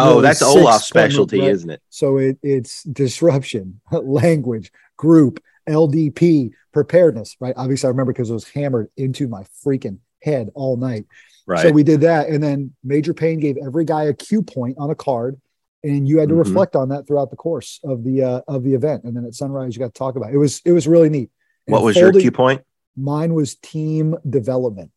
Oh, 0.00 0.14
no, 0.14 0.20
that's 0.20 0.42
Olaf's 0.42 0.86
specialty, 0.86 1.40
isn't 1.44 1.70
it? 1.70 1.82
So 1.90 2.18
it, 2.18 2.38
it's 2.42 2.84
disruption, 2.84 3.80
language, 3.90 4.70
group, 4.96 5.42
LDP, 5.68 6.52
preparedness, 6.72 7.36
right? 7.40 7.52
Obviously, 7.56 7.88
I 7.88 7.90
remember 7.90 8.12
because 8.12 8.30
it 8.30 8.34
was 8.34 8.48
hammered 8.48 8.90
into 8.96 9.26
my 9.26 9.42
freaking 9.66 9.98
head 10.22 10.50
all 10.54 10.76
night. 10.76 11.06
Right. 11.46 11.62
So 11.62 11.70
we 11.72 11.82
did 11.82 12.02
that. 12.02 12.28
And 12.28 12.40
then 12.40 12.74
Major 12.84 13.12
Payne 13.12 13.40
gave 13.40 13.56
every 13.56 13.84
guy 13.84 14.04
a 14.04 14.14
cue 14.14 14.42
point 14.42 14.76
on 14.78 14.90
a 14.90 14.94
card. 14.94 15.40
And 15.82 16.08
you 16.08 16.18
had 16.18 16.28
to 16.28 16.34
Mhm. 16.36 16.44
reflect 16.44 16.76
on 16.76 16.88
that 16.90 17.06
throughout 17.06 17.30
the 17.30 17.36
course 17.36 17.80
of 17.84 18.04
the 18.04 18.22
uh, 18.22 18.40
of 18.48 18.62
the 18.64 18.74
event. 18.74 19.02
And 19.04 19.16
then 19.16 19.24
at 19.24 19.34
sunrise, 19.34 19.74
you 19.74 19.80
got 19.80 19.94
to 19.94 19.98
talk 19.98 20.16
about 20.16 20.30
it. 20.30 20.34
It 20.34 20.38
was 20.38 20.60
it 20.64 20.72
was 20.72 20.86
really 20.88 21.08
neat. 21.08 21.30
And 21.66 21.72
what 21.72 21.82
was 21.84 21.96
your 21.96 22.12
cue 22.12 22.32
point? 22.32 22.62
Mine 22.98 23.34
was 23.34 23.54
team 23.56 24.16
development 24.28 24.90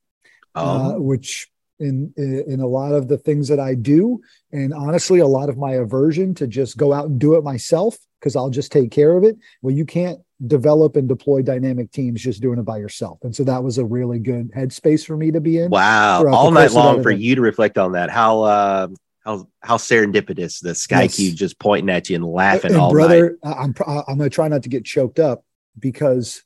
uh, 0.55 0.93
Oh, 0.95 1.01
which 1.01 1.47
in 1.79 2.13
in 2.17 2.59
a 2.59 2.67
lot 2.67 2.93
of 2.93 3.07
the 3.07 3.17
things 3.17 3.47
that 3.47 3.59
I 3.59 3.73
do, 3.73 4.21
and 4.51 4.73
honestly, 4.73 5.19
a 5.19 5.27
lot 5.27 5.49
of 5.49 5.57
my 5.57 5.73
aversion 5.73 6.33
to 6.35 6.47
just 6.47 6.77
go 6.77 6.93
out 6.93 7.05
and 7.07 7.19
do 7.19 7.35
it 7.35 7.43
myself 7.43 7.97
because 8.19 8.35
I'll 8.35 8.49
just 8.51 8.71
take 8.71 8.91
care 8.91 9.15
of 9.17 9.23
it. 9.23 9.37
Well, 9.63 9.73
you 9.73 9.85
can't 9.85 10.19
develop 10.45 10.95
and 10.95 11.07
deploy 11.07 11.41
dynamic 11.41 11.91
teams 11.91 12.21
just 12.21 12.41
doing 12.41 12.59
it 12.59 12.65
by 12.65 12.77
yourself, 12.77 13.19
and 13.23 13.35
so 13.35 13.43
that 13.45 13.63
was 13.63 13.77
a 13.77 13.85
really 13.85 14.19
good 14.19 14.51
headspace 14.51 15.05
for 15.05 15.15
me 15.17 15.31
to 15.31 15.41
be 15.41 15.57
in. 15.57 15.69
wow! 15.71 16.23
All 16.27 16.51
night 16.51 16.71
long 16.71 17.01
for 17.01 17.11
you 17.11 17.35
to 17.35 17.41
reflect 17.41 17.77
on 17.77 17.93
that. 17.93 18.09
How 18.11 18.41
uh, 18.41 18.87
how 19.25 19.47
how 19.61 19.77
serendipitous 19.77 20.61
the 20.61 20.75
sky 20.75 21.03
Yes. 21.03 21.15
cube 21.15 21.35
just 21.35 21.57
pointing 21.59 21.89
at 21.89 22.09
you 22.09 22.15
and 22.17 22.25
laughing 22.25 22.73
and 22.73 22.81
all 22.81 22.89
night. 22.93 23.07
brother, 23.07 23.37
I- 23.43 23.53
I'm 23.53 23.73
I'm 23.87 24.17
going 24.17 24.29
to 24.29 24.29
try 24.29 24.47
not 24.49 24.63
to 24.63 24.69
get 24.69 24.83
choked 24.85 25.17
up 25.19 25.45
because 25.79 26.43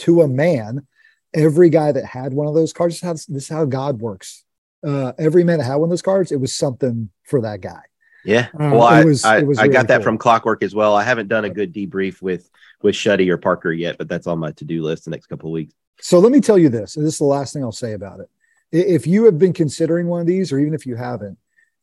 to 0.00 0.22
a 0.22 0.28
man, 0.28 0.86
every 1.32 1.70
guy 1.70 1.92
that 1.92 2.04
had 2.04 2.32
one 2.34 2.46
of 2.46 2.54
those 2.54 2.72
cards, 2.72 2.94
this 2.94 3.02
is 3.02 3.06
how, 3.06 3.12
this 3.12 3.42
is 3.44 3.48
how 3.48 3.64
God 3.64 4.00
works. 4.00 4.44
Uh, 4.86 5.12
every 5.18 5.44
man 5.44 5.58
that 5.58 5.64
had 5.64 5.76
one 5.76 5.84
of 5.84 5.90
those 5.90 6.02
cards, 6.02 6.32
it 6.32 6.40
was 6.40 6.54
something 6.54 7.10
for 7.24 7.42
that 7.42 7.60
guy. 7.60 7.82
Yeah. 8.24 8.48
Uh, 8.54 8.70
well, 8.72 8.88
it 8.88 8.90
I, 8.90 9.04
was- 9.04 9.24
I, 9.24 9.38
it 9.38 9.46
was 9.46 9.58
I 9.58 9.62
really 9.62 9.74
got 9.74 9.88
that 9.88 9.98
cool. 9.98 10.04
from 10.04 10.18
Clockwork 10.18 10.62
as 10.62 10.74
well. 10.74 10.94
I 10.94 11.04
haven't 11.04 11.28
done 11.28 11.44
a 11.44 11.50
good 11.50 11.72
debrief 11.72 12.20
with 12.20 12.50
with 12.82 12.94
Shuddy 12.94 13.28
or 13.28 13.36
Parker 13.36 13.72
yet, 13.72 13.98
but 13.98 14.08
that's 14.08 14.26
on 14.26 14.38
my 14.38 14.52
to 14.52 14.64
do 14.64 14.82
list 14.82 15.04
the 15.04 15.10
next 15.10 15.26
couple 15.26 15.50
of 15.50 15.52
weeks. 15.52 15.74
So 16.00 16.18
let 16.18 16.32
me 16.32 16.40
tell 16.40 16.58
you 16.58 16.70
this, 16.70 16.96
and 16.96 17.04
this 17.04 17.14
is 17.14 17.18
the 17.18 17.24
last 17.24 17.52
thing 17.52 17.62
I'll 17.62 17.72
say 17.72 17.92
about 17.92 18.20
it. 18.20 18.30
If 18.72 19.06
you 19.06 19.24
have 19.24 19.38
been 19.38 19.52
considering 19.52 20.06
one 20.06 20.22
of 20.22 20.26
these, 20.26 20.50
or 20.50 20.58
even 20.58 20.72
if 20.72 20.86
you 20.86 20.96
haven't, 20.96 21.36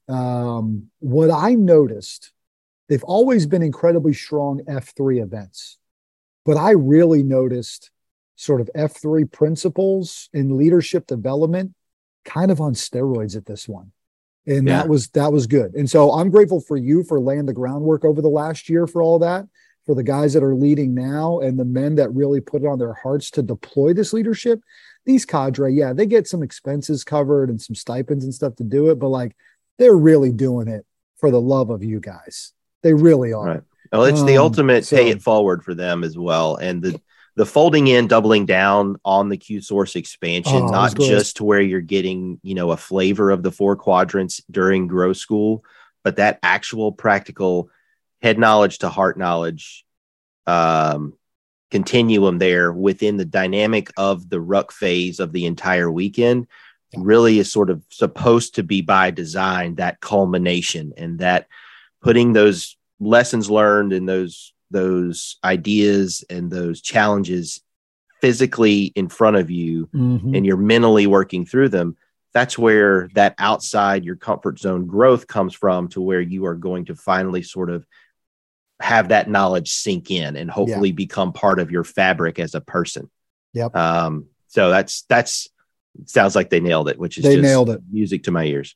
um, 0.07 0.89
what 0.99 1.29
I 1.29 1.53
noticed, 1.53 2.31
they've 2.89 3.03
always 3.03 3.45
been 3.45 3.61
incredibly 3.61 4.13
strong 4.13 4.61
F3 4.63 5.21
events, 5.21 5.77
but 6.45 6.57
I 6.57 6.71
really 6.71 7.21
noticed 7.21 7.91
sort 8.37 8.61
of 8.61 8.69
F3 8.75 9.29
principles 9.31 10.29
in 10.31 10.57
leadership 10.57 11.07
development 11.07 11.73
kind 12.23 12.51
of 12.51 12.61
on 12.61 12.73
steroids 12.73 13.35
at 13.35 13.45
this 13.45 13.67
one. 13.67 13.91
And 14.45 14.67
Yeah. 14.67 14.77
that 14.83 14.89
was 14.89 15.09
that 15.09 15.33
was 15.33 15.47
good. 15.47 15.73
And 15.75 15.89
so 15.89 16.11
I'm 16.13 16.29
grateful 16.29 16.61
for 16.61 16.77
you 16.77 17.03
for 17.03 17.19
laying 17.19 17.47
the 17.47 17.53
groundwork 17.53 18.05
over 18.05 18.21
the 18.21 18.29
last 18.29 18.69
year 18.69 18.87
for 18.87 19.01
all 19.01 19.19
that 19.19 19.45
for 19.85 19.95
the 19.95 20.03
guys 20.03 20.33
that 20.33 20.43
are 20.43 20.55
leading 20.55 20.93
now 20.93 21.39
and 21.39 21.57
the 21.57 21.65
men 21.65 21.95
that 21.95 22.13
really 22.13 22.39
put 22.41 22.61
it 22.61 22.67
on 22.67 22.77
their 22.79 22.93
hearts 22.93 23.31
to 23.31 23.41
deploy 23.41 23.93
this 23.93 24.13
leadership. 24.13 24.61
These 25.05 25.25
cadre, 25.25 25.71
yeah, 25.73 25.93
they 25.93 26.05
get 26.05 26.27
some 26.27 26.43
expenses 26.43 27.03
covered 27.05 27.49
and 27.49 27.59
some 27.61 27.75
stipends 27.75 28.23
and 28.25 28.33
stuff 28.33 28.55
to 28.57 28.63
do 28.63 28.89
it, 28.89 28.99
but 28.99 29.07
like 29.09 29.35
they're 29.79 29.95
really 29.97 30.31
doing 30.31 30.67
it 30.67 30.85
for 31.17 31.31
the 31.31 31.41
love 31.41 31.69
of 31.69 31.83
you 31.83 31.99
guys. 31.99 32.51
They 32.83 32.93
really 32.93 33.33
are. 33.33 33.45
Right. 33.45 33.61
Well, 33.91 34.03
it's 34.03 34.23
the 34.23 34.37
Um, 34.37 34.43
ultimate 34.43 34.85
so- 34.85 34.97
pay 34.97 35.09
it 35.09 35.21
forward 35.21 35.63
for 35.63 35.73
them 35.73 36.03
as 36.03 36.17
well, 36.17 36.57
and 36.57 36.81
the 36.83 36.99
the 37.37 37.45
folding 37.45 37.85
in, 37.85 38.07
doubling 38.07 38.47
down 38.47 38.97
on 39.05 39.29
the 39.29 39.37
Q 39.37 39.61
source 39.61 39.95
expansion, 39.95 40.55
Oh, 40.55 40.69
not 40.69 40.97
just 40.97 41.37
to 41.37 41.43
where 41.43 41.61
you're 41.61 41.81
getting 41.81 42.39
you 42.41 42.55
know 42.55 42.71
a 42.71 42.77
flavor 42.77 43.29
of 43.29 43.43
the 43.43 43.51
four 43.51 43.75
quadrants 43.75 44.41
during 44.49 44.87
grow 44.87 45.13
school, 45.13 45.63
but 46.03 46.15
that 46.15 46.39
actual 46.41 46.91
practical 46.91 47.69
head 48.23 48.39
knowledge 48.39 48.79
to 48.79 48.89
heart 48.89 49.19
knowledge 49.19 49.85
um, 50.47 51.13
continuum 51.69 52.39
there 52.39 52.73
within 52.73 53.17
the 53.17 53.25
dynamic 53.25 53.91
of 53.97 54.27
the 54.27 54.41
ruck 54.41 54.71
phase 54.71 55.19
of 55.19 55.31
the 55.31 55.45
entire 55.45 55.91
weekend 55.91 56.47
really 56.95 57.37
is 57.37 57.51
sort 57.51 57.69
of 57.69 57.83
supposed 57.91 58.55
to 58.55 58.63
be 58.63 58.81
by 58.81 59.11
design 59.11 59.75
that 59.75 59.99
culmination 59.99 60.91
and 60.97 61.19
that 61.19 61.47
putting 62.01 62.33
those 62.33 62.77
lessons 62.99 63.47
learned 63.47 63.93
and 63.93 64.09
those 64.09 64.53
those 64.71 65.37
ideas 65.43 66.23
and 66.29 66.51
those 66.51 66.81
challenges 66.81 67.61
physically 68.21 68.85
in 68.95 69.07
front 69.07 69.35
of 69.37 69.49
you 69.51 69.87
Mhm. 69.93 70.35
and 70.35 70.45
you're 70.45 70.57
mentally 70.57 71.07
working 71.07 71.45
through 71.45 71.69
them 71.69 71.95
that's 72.33 72.57
where 72.57 73.09
that 73.15 73.33
outside 73.39 74.03
your 74.05 74.15
comfort 74.15 74.59
zone 74.59 74.85
growth 74.85 75.25
comes 75.27 75.53
from 75.55 75.87
to 75.87 76.01
where 76.01 76.21
you 76.21 76.45
are 76.45 76.55
going 76.55 76.85
to 76.85 76.95
finally 76.95 77.41
sort 77.41 77.69
of 77.69 77.85
have 78.79 79.09
that 79.09 79.29
knowledge 79.29 79.71
sink 79.71 80.11
in 80.11 80.35
and 80.35 80.51
hopefully 80.51 80.91
become 80.91 81.31
part 81.33 81.59
of 81.59 81.71
your 81.71 81.83
fabric 81.83 82.37
as 82.39 82.53
a 82.55 82.61
person 82.61 83.09
Yep. 83.53 83.75
um 83.75 84.25
so 84.47 84.69
that's 84.69 85.03
that's 85.03 85.47
sounds 86.05 86.35
like 86.35 86.49
they 86.49 86.59
nailed 86.59 86.89
it 86.89 86.99
which 86.99 87.17
is 87.17 87.23
They 87.23 87.35
just 87.35 87.43
nailed 87.43 87.69
it. 87.69 87.81
music 87.91 88.23
to 88.23 88.31
my 88.31 88.43
ears 88.45 88.75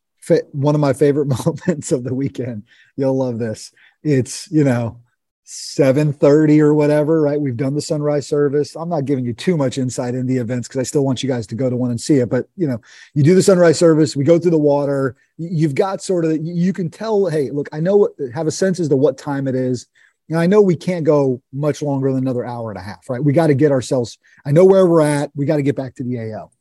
one 0.51 0.75
of 0.75 0.82
my 0.82 0.93
favorite 0.93 1.25
moments 1.45 1.91
of 1.91 2.04
the 2.04 2.13
weekend. 2.13 2.63
You'll 2.95 3.17
love 3.17 3.39
this. 3.39 3.71
It's, 4.04 4.49
you 4.51 4.63
know, 4.63 4.99
7:30 5.45 6.60
or 6.62 6.73
whatever, 6.73 7.21
right? 7.21 7.39
We've 7.39 7.58
done 7.58 7.73
the 7.73 7.82
sunrise 7.82 8.27
service. 8.27 8.75
I'm 8.75 8.89
not 8.89 9.06
giving 9.06 9.25
you 9.25 9.34
too 9.34 9.58
much 9.58 9.77
insight 9.77 10.15
in 10.15 10.25
the 10.27 10.38
events 10.38 10.67
because 10.67 10.80
I 10.80 10.84
still 10.84 11.04
want 11.04 11.23
you 11.23 11.30
guys 11.30 11.47
to 11.47 11.56
go 11.56 11.69
to 11.69 11.75
one 11.75 11.91
and 11.91 11.99
see 11.99 12.17
it. 12.17 12.30
But 12.30 12.47
you 12.56 12.67
know, 12.67 12.80
you 13.13 13.23
do 13.23 13.36
the 13.36 13.43
sunrise 13.43 13.77
service, 13.77 14.15
we 14.15 14.23
go 14.23 14.39
through 14.39 14.51
the 14.51 14.58
water. 14.58 15.15
You've 15.38 15.75
got 15.75 16.01
sort 16.01 16.25
of 16.25 16.38
you 16.41 16.73
can 16.73 16.89
tell, 16.89 17.27
hey, 17.27 17.49
look, 17.49 17.69
I 17.71 17.80
know 17.80 17.97
what 17.97 18.12
have 18.34 18.47
a 18.47 18.51
sense 18.51 18.80
as 18.80 18.89
to 18.89 18.95
what 18.95 19.17
time 19.17 19.47
it 19.47 19.56
is. 19.56 19.88
And 20.30 20.39
I 20.39 20.47
know 20.47 20.62
we 20.62 20.77
can't 20.77 21.04
go 21.04 21.41
much 21.51 21.82
longer 21.82 22.12
than 22.13 22.21
another 22.21 22.45
hour 22.45 22.71
and 22.71 22.80
a 22.80 22.84
half, 22.84 23.10
right? 23.10 23.21
We 23.21 23.34
got 23.34 23.47
to 23.47 23.54
get 23.54 23.71
ourselves, 23.71 24.17
I 24.45 24.51
know 24.51 24.63
where 24.63 24.88
we're 24.88 25.01
at. 25.01 25.32
We 25.36 25.45
got 25.45 25.58
to 25.58 25.63
get 25.63 25.75
back 25.75 25.95
to 25.95 26.04
the 26.04 26.19
AO 26.19 26.51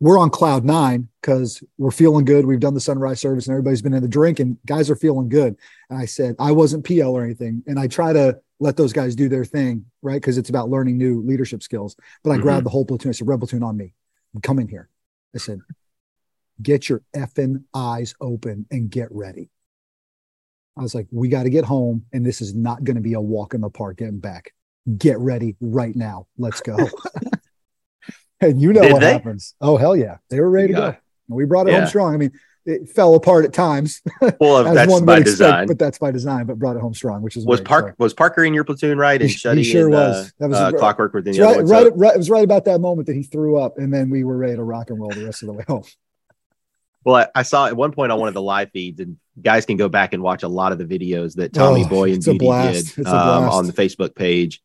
we're 0.00 0.18
on 0.18 0.28
cloud 0.30 0.64
nine 0.64 1.08
because 1.20 1.62
we're 1.78 1.90
feeling 1.90 2.24
good. 2.24 2.44
We've 2.44 2.60
done 2.60 2.74
the 2.74 2.80
sunrise 2.80 3.20
service 3.20 3.46
and 3.46 3.52
everybody's 3.52 3.80
been 3.82 3.94
in 3.94 4.02
the 4.02 4.08
drink 4.08 4.40
and 4.40 4.58
guys 4.66 4.90
are 4.90 4.96
feeling 4.96 5.28
good. 5.28 5.56
And 5.88 5.98
I 5.98 6.04
said, 6.04 6.36
I 6.38 6.52
wasn't 6.52 6.84
PL 6.84 7.10
or 7.16 7.24
anything. 7.24 7.62
And 7.66 7.78
I 7.78 7.86
try 7.86 8.12
to 8.12 8.38
let 8.60 8.76
those 8.76 8.92
guys 8.92 9.14
do 9.16 9.28
their 9.28 9.44
thing, 9.44 9.86
right? 10.02 10.20
Because 10.20 10.36
it's 10.38 10.50
about 10.50 10.68
learning 10.68 10.98
new 10.98 11.22
leadership 11.22 11.62
skills. 11.62 11.96
But 12.22 12.32
I 12.32 12.36
Mhm. 12.38 12.42
grabbed 12.42 12.66
the 12.66 12.70
whole 12.70 12.84
platoon. 12.84 13.10
I 13.10 13.12
said, 13.12 13.26
Red 13.28 13.38
platoon 13.40 13.62
on 13.62 13.76
me. 13.76 13.94
Come 14.42 14.58
in 14.58 14.68
here. 14.68 14.88
I 15.34 15.38
said, 15.38 15.60
get 16.60 16.88
your 16.88 17.02
effing 17.14 17.64
eyes 17.74 18.14
open 18.20 18.66
and 18.70 18.90
get 18.90 19.08
ready. 19.10 19.50
I 20.76 20.82
was 20.82 20.94
like, 20.94 21.06
we 21.10 21.28
got 21.28 21.44
to 21.44 21.50
get 21.50 21.64
home. 21.64 22.04
And 22.12 22.24
this 22.24 22.42
is 22.42 22.54
not 22.54 22.84
going 22.84 22.96
to 22.96 23.02
be 23.02 23.14
a 23.14 23.20
walk 23.20 23.54
in 23.54 23.62
the 23.62 23.70
park 23.70 23.96
getting 23.98 24.18
back. 24.20 24.52
Get 24.98 25.18
ready 25.18 25.56
right 25.60 25.96
now. 25.96 26.26
Let's 26.36 26.60
go. 26.60 26.76
and 28.40 28.60
you 28.60 28.72
know 28.72 28.82
Did 28.82 28.92
what 28.92 29.00
they? 29.00 29.12
happens. 29.12 29.54
Oh, 29.60 29.76
hell 29.76 29.96
yeah. 29.96 30.18
They 30.30 30.40
were 30.40 30.50
ready 30.50 30.68
to 30.68 30.78
Yeah. 30.78 30.90
go. 30.92 30.96
We 31.28 31.44
brought 31.44 31.68
it 31.68 31.72
Yeah. 31.72 31.80
home 31.80 31.88
strong. 31.88 32.14
I 32.14 32.16
mean, 32.18 32.32
it 32.64 32.88
fell 32.88 33.14
apart 33.14 33.44
at 33.44 33.52
times, 33.52 34.02
well 34.40 34.64
that's 34.74 34.90
one 34.90 35.04
by 35.04 35.18
expect, 35.18 35.24
design 35.38 35.66
but 35.68 35.78
that's 35.78 35.98
by 35.98 36.10
design, 36.10 36.46
but 36.46 36.58
brought 36.58 36.74
it 36.76 36.80
home 36.82 36.94
strong, 36.94 37.22
which 37.22 37.36
is 37.36 37.46
was 37.46 37.60
great. 37.60 37.68
park 37.68 37.94
was 37.98 38.12
parker 38.12 38.42
in 38.44 38.52
your 38.54 38.64
platoon 38.64 38.98
right 38.98 39.20
and 39.22 39.30
He- 39.30 39.50
he 39.56 39.62
sure 39.62 39.84
and, 39.86 39.92
was. 39.94 40.26
uh, 40.26 40.30
That 40.40 40.48
was 40.48 40.58
uh, 40.58 40.72
clockwork 40.72 41.14
within 41.14 41.34
the 41.34 41.42
right. 41.42 41.54
So- 41.56 41.62
right, 41.84 41.92
right, 41.96 42.14
it 42.14 42.18
was 42.18 42.28
right 42.28 42.42
about 42.42 42.64
that 42.64 42.80
moment 42.80 43.06
that 43.06 43.14
he 43.14 43.22
threw 43.22 43.56
up, 43.58 43.78
and 43.78 43.94
then 43.94 44.10
we 44.10 44.24
were 44.24 44.36
ready 44.36 44.56
to 44.56 44.64
rock 44.64 44.90
and 44.90 44.98
roll 44.98 45.10
the 45.10 45.24
rest 45.24 45.42
of 45.42 45.46
the 45.46 45.52
way 45.52 45.64
home. 45.68 45.84
Well, 47.04 47.14
I, 47.14 47.28
I 47.38 47.42
saw 47.44 47.66
at 47.68 47.76
one 47.76 47.92
point 47.92 48.10
on 48.10 48.18
one 48.18 48.26
of 48.26 48.34
the 48.34 48.42
live 48.42 48.70
feeds, 48.72 48.98
and 48.98 49.16
guys 49.40 49.64
can 49.64 49.76
go 49.76 49.88
back 49.88 50.12
and 50.12 50.20
watch 50.20 50.42
a 50.42 50.48
lot 50.48 50.72
of 50.72 50.78
the 50.78 50.84
videos 50.86 51.36
that 51.36 51.52
Tommy 51.52 51.84
Oh, 51.84 51.88
Boy 51.88 52.12
and 52.12 52.24
Beauty 52.24 52.38
did 52.38 53.06
um, 53.06 53.48
on 53.48 53.66
the 53.68 53.72
Facebook 53.72 54.16
page. 54.16 54.60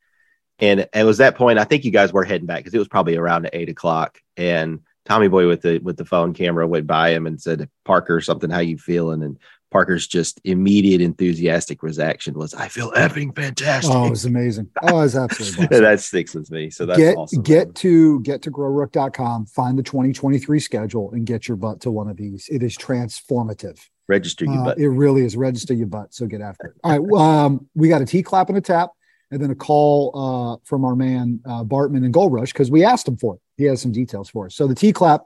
And 0.62 0.88
it 0.93 1.04
was 1.04 1.17
that 1.17 1.36
point. 1.36 1.58
I 1.60 1.63
think 1.63 1.84
you 1.84 1.91
guys 1.91 2.13
were 2.13 2.24
heading 2.24 2.45
back 2.47 2.60
because 2.60 2.74
it 2.74 2.80
was 2.80 2.88
probably 2.88 3.17
around 3.17 3.50
eight 3.52 3.67
o'clock. 3.69 4.19
And 4.38 4.80
Tommy 5.06 5.28
Boy 5.28 5.47
with 5.47 5.62
the 5.63 5.80
with 5.80 5.97
the 5.97 6.06
phone 6.06 6.34
camera 6.34 6.67
went 6.67 6.86
by 6.88 7.10
him 7.10 7.26
and 7.28 7.41
said, 7.41 7.67
"Parker, 7.86 8.21
something. 8.21 8.50
How 8.52 8.60
you 8.60 8.78
feeling?" 8.78 9.24
And 9.24 9.39
Parker's 9.71 10.06
just 10.06 10.39
immediate 10.43 11.02
enthusiastic 11.02 11.82
reaction 11.82 12.36
was, 12.36 12.54
"I 12.54 12.67
feel 12.67 12.91
effing 12.91 13.36
fantastic." 13.36 13.91
Oh, 13.91 14.06
it 14.06 14.10
was 14.12 14.26
amazing. 14.26 14.69
Oh, 14.84 14.89
it 15.00 15.02
was 15.02 15.15
absolutely 15.15 15.65
blast. 15.67 15.82
that 15.82 16.00
sticks 16.02 16.36
with 16.36 16.52
me. 16.52 16.69
So 16.69 16.86
that's 16.86 17.00
get 17.00 17.17
awesome. 17.17 17.41
get 17.41 17.74
to 17.76 18.19
get 18.21 18.43
to 18.43 18.52
growruck.com, 18.52 19.47
find 19.47 19.80
the 19.80 19.84
2023 19.84 20.60
schedule, 20.60 21.12
and 21.12 21.26
get 21.26 21.47
your 21.47 21.58
butt 21.58 21.82
to 21.82 21.89
one 21.91 22.08
of 22.08 22.17
these. 22.17 22.47
It 22.52 22.62
is 22.62 22.78
transformative. 22.78 23.80
register 24.08 24.45
you, 24.45 24.52
Uh, 24.60 24.76
it 24.78 24.88
really 24.88 25.24
is. 25.24 25.36
Register 25.38 25.74
your 25.74 25.88
butt. 25.88 26.13
So 26.13 26.28
get 26.28 26.41
after 26.41 26.67
it. 26.67 26.74
All 26.84 26.91
right. 26.91 27.02
well, 27.02 27.21
Um, 27.24 27.67
we 27.76 27.88
got 27.89 28.02
a 28.02 28.06
T 28.06 28.21
clap 28.21 28.50
and 28.50 28.58
a 28.58 28.62
tap, 28.62 28.91
and 29.32 29.41
then 29.41 29.50
a 29.52 29.56
call 29.56 30.12
uh, 30.13 30.58
from 30.65 30.86
our 30.86 30.96
man 30.96 31.39
uh, 31.46 31.63
Bartman 31.63 32.04
and 32.06 32.13
Gold 32.13 32.34
Rush 32.34 32.52
because 32.54 32.70
we 32.70 32.84
asked 32.84 33.08
him 33.08 33.17
for 33.17 33.36
it. 33.36 33.41
He 33.58 33.63
has 33.65 33.82
some 33.82 33.91
details 33.91 34.30
for 34.30 34.46
us. 34.48 34.56
So 34.56 34.67
the 34.67 34.76
T 34.76 34.91
clap 34.94 35.22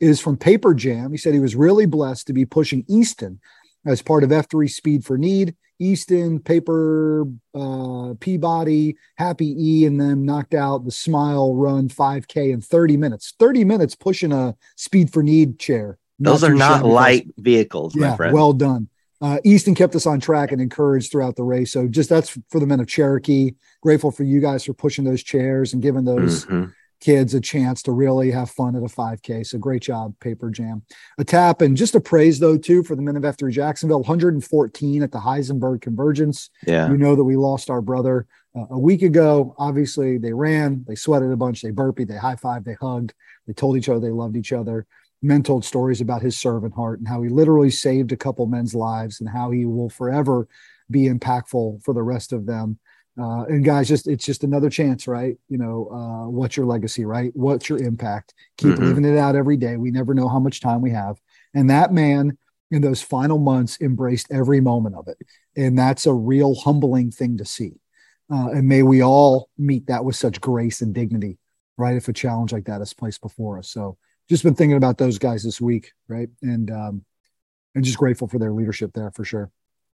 is 0.00 0.18
from 0.20 0.36
Paper 0.36 0.74
Jam. 0.74 1.10
He 1.12 1.18
said 1.18 1.34
he 1.34 1.40
was 1.40 1.54
really 1.54 1.86
blessed 1.86 2.26
to 2.28 2.32
be 2.32 2.44
pushing 2.46 2.84
Easton 2.88 3.40
as 3.86 4.02
part 4.02 4.24
of 4.24 4.30
F3 4.30 4.68
Speed 4.70 5.04
for 5.04 5.18
Need. 5.18 5.54
Easton, 5.82 6.38
Paper, 6.40 7.24
uh, 7.54 8.12
Peabody, 8.20 8.96
Happy 9.16 9.54
E, 9.58 9.86
and 9.86 9.98
them 9.98 10.26
knocked 10.26 10.52
out 10.52 10.84
the 10.84 10.90
Smile 10.90 11.54
Run 11.54 11.88
5K 11.88 12.52
in 12.52 12.60
30 12.60 12.98
minutes. 12.98 13.32
30 13.38 13.64
minutes 13.64 13.94
pushing 13.94 14.30
a 14.30 14.54
Speed 14.76 15.10
for 15.10 15.22
Need 15.22 15.58
chair. 15.58 15.96
those 16.18 16.44
are 16.44 16.52
not 16.52 16.84
light 16.84 17.28
vehicles, 17.38 17.94
my 17.96 18.08
Yeah, 18.08 18.16
friend. 18.16 18.34
well 18.34 18.52
done. 18.52 18.89
Uh, 19.20 19.38
Easton 19.44 19.74
kept 19.74 19.94
us 19.94 20.06
on 20.06 20.18
track 20.20 20.50
and 20.52 20.60
encouraged 20.60 21.12
throughout 21.12 21.36
the 21.36 21.42
race. 21.44 21.72
So 21.72 21.86
just 21.88 22.08
that's 22.08 22.30
for 22.50 22.58
the 22.58 22.66
men 22.66 22.80
of 22.80 22.86
Cherokee. 22.88 23.52
Grateful 23.82 24.10
for 24.10 24.24
you 24.24 24.40
guys 24.40 24.64
for 24.64 24.72
pushing 24.72 25.04
those 25.04 25.22
chairs 25.22 25.72
and 25.74 25.82
giving 25.82 26.04
those 26.04 26.46
Mhm. 26.46 26.72
kids 27.00 27.32
a 27.34 27.40
chance 27.40 27.82
to 27.82 27.92
really 27.92 28.30
have 28.30 28.50
fun 28.50 28.76
at 28.76 28.82
a 28.82 28.88
5K. 28.88 29.42
So 29.44 29.58
great 29.58 29.82
job, 29.82 30.14
Paper 30.20 30.50
Jam. 30.50 30.82
A 31.18 31.24
tap 31.24 31.60
and 31.62 31.76
just 31.76 31.94
a 31.94 32.00
praise 32.00 32.38
though 32.38 32.56
too 32.58 32.82
for 32.82 32.94
the 32.96 33.02
men 33.02 33.16
of 33.16 33.22
F3 33.24 33.50
Jacksonville, 33.52 34.02
114 34.02 35.02
at 35.02 35.12
the 35.12 35.18
Heisenberg 35.20 35.80
Convergence. 35.82 36.50
yeah. 36.66 36.90
You 36.90 36.96
know 36.96 37.14
that 37.16 37.24
we 37.24 37.36
lost 37.36 37.70
our 37.70 37.80
brother 37.82 38.26
uh, 38.56 38.66
a 38.70 38.78
week 38.78 39.02
ago. 39.02 39.54
Obviously, 39.58 40.18
they 40.18 40.32
ran, 40.32 40.84
they 40.88 40.94
sweated 40.94 41.30
a 41.30 41.36
bunch, 41.36 41.62
they 41.62 41.70
burped, 41.70 42.06
they 42.06 42.16
high 42.16 42.36
fived, 42.36 42.64
they 42.64 42.74
hugged, 42.80 43.14
they 43.46 43.52
told 43.52 43.76
each 43.76 43.88
other 43.88 44.00
they 44.00 44.10
loved 44.10 44.36
each 44.36 44.52
other. 44.52 44.86
Men 45.22 45.42
told 45.42 45.64
stories 45.64 46.00
about 46.00 46.22
his 46.22 46.38
servant 46.38 46.74
heart 46.74 46.98
and 46.98 47.08
how 47.08 47.22
he 47.22 47.28
literally 47.28 47.70
saved 47.70 48.12
a 48.12 48.16
couple 48.16 48.46
men's 48.46 48.74
lives 48.74 49.20
and 49.20 49.28
how 49.28 49.50
he 49.50 49.66
will 49.66 49.90
forever 49.90 50.48
be 50.90 51.08
impactful 51.08 51.82
for 51.82 51.94
the 51.94 52.02
rest 52.02 52.32
of 52.32 52.46
them. 52.46 52.78
Uh, 53.20 53.44
and 53.44 53.64
guys, 53.64 53.88
just 53.88 54.06
it's 54.06 54.24
just 54.24 54.44
another 54.44 54.70
chance, 54.70 55.06
right? 55.06 55.36
You 55.48 55.58
know, 55.58 55.88
uh, 55.92 56.30
what's 56.30 56.56
your 56.56 56.64
legacy, 56.64 57.04
right? 57.04 57.30
What's 57.34 57.68
your 57.68 57.78
impact? 57.78 58.34
Keep 58.56 58.76
Mhm. 58.76 58.84
living 58.84 59.04
it 59.04 59.18
out 59.18 59.36
every 59.36 59.56
day. 59.56 59.76
We 59.76 59.90
never 59.90 60.14
know 60.14 60.28
how 60.28 60.38
much 60.38 60.60
time 60.60 60.80
we 60.80 60.90
have. 60.92 61.20
And 61.52 61.68
that 61.68 61.92
man 61.92 62.38
in 62.70 62.82
those 62.82 63.02
final 63.02 63.38
months 63.38 63.78
embraced 63.80 64.28
every 64.30 64.60
moment 64.60 64.94
of 64.94 65.08
it. 65.08 65.18
And 65.56 65.78
that's 65.78 66.06
a 66.06 66.14
real 66.14 66.54
humbling 66.54 67.10
thing 67.10 67.36
to 67.38 67.44
see. 67.44 67.74
Uh, 68.32 68.50
and 68.52 68.68
may 68.68 68.82
we 68.82 69.02
all 69.02 69.50
meet 69.58 69.88
that 69.88 70.04
with 70.04 70.14
such 70.14 70.40
grace 70.40 70.80
and 70.80 70.94
dignity, 70.94 71.36
right? 71.76 71.96
If 71.96 72.08
a 72.08 72.12
challenge 72.12 72.52
like 72.52 72.66
that 72.66 72.80
is 72.80 72.94
placed 72.94 73.20
before 73.20 73.58
us. 73.58 73.68
So 73.68 73.98
just 74.30 74.44
been 74.44 74.54
thinking 74.54 74.76
about 74.76 74.96
those 74.96 75.18
guys 75.18 75.42
this 75.42 75.60
week, 75.60 75.92
right? 76.08 76.30
And 76.40 76.70
um, 76.70 77.04
and 77.74 77.84
just 77.84 77.98
grateful 77.98 78.28
for 78.28 78.38
their 78.38 78.52
leadership 78.52 78.92
there 78.94 79.10
for 79.10 79.24
sure. 79.24 79.50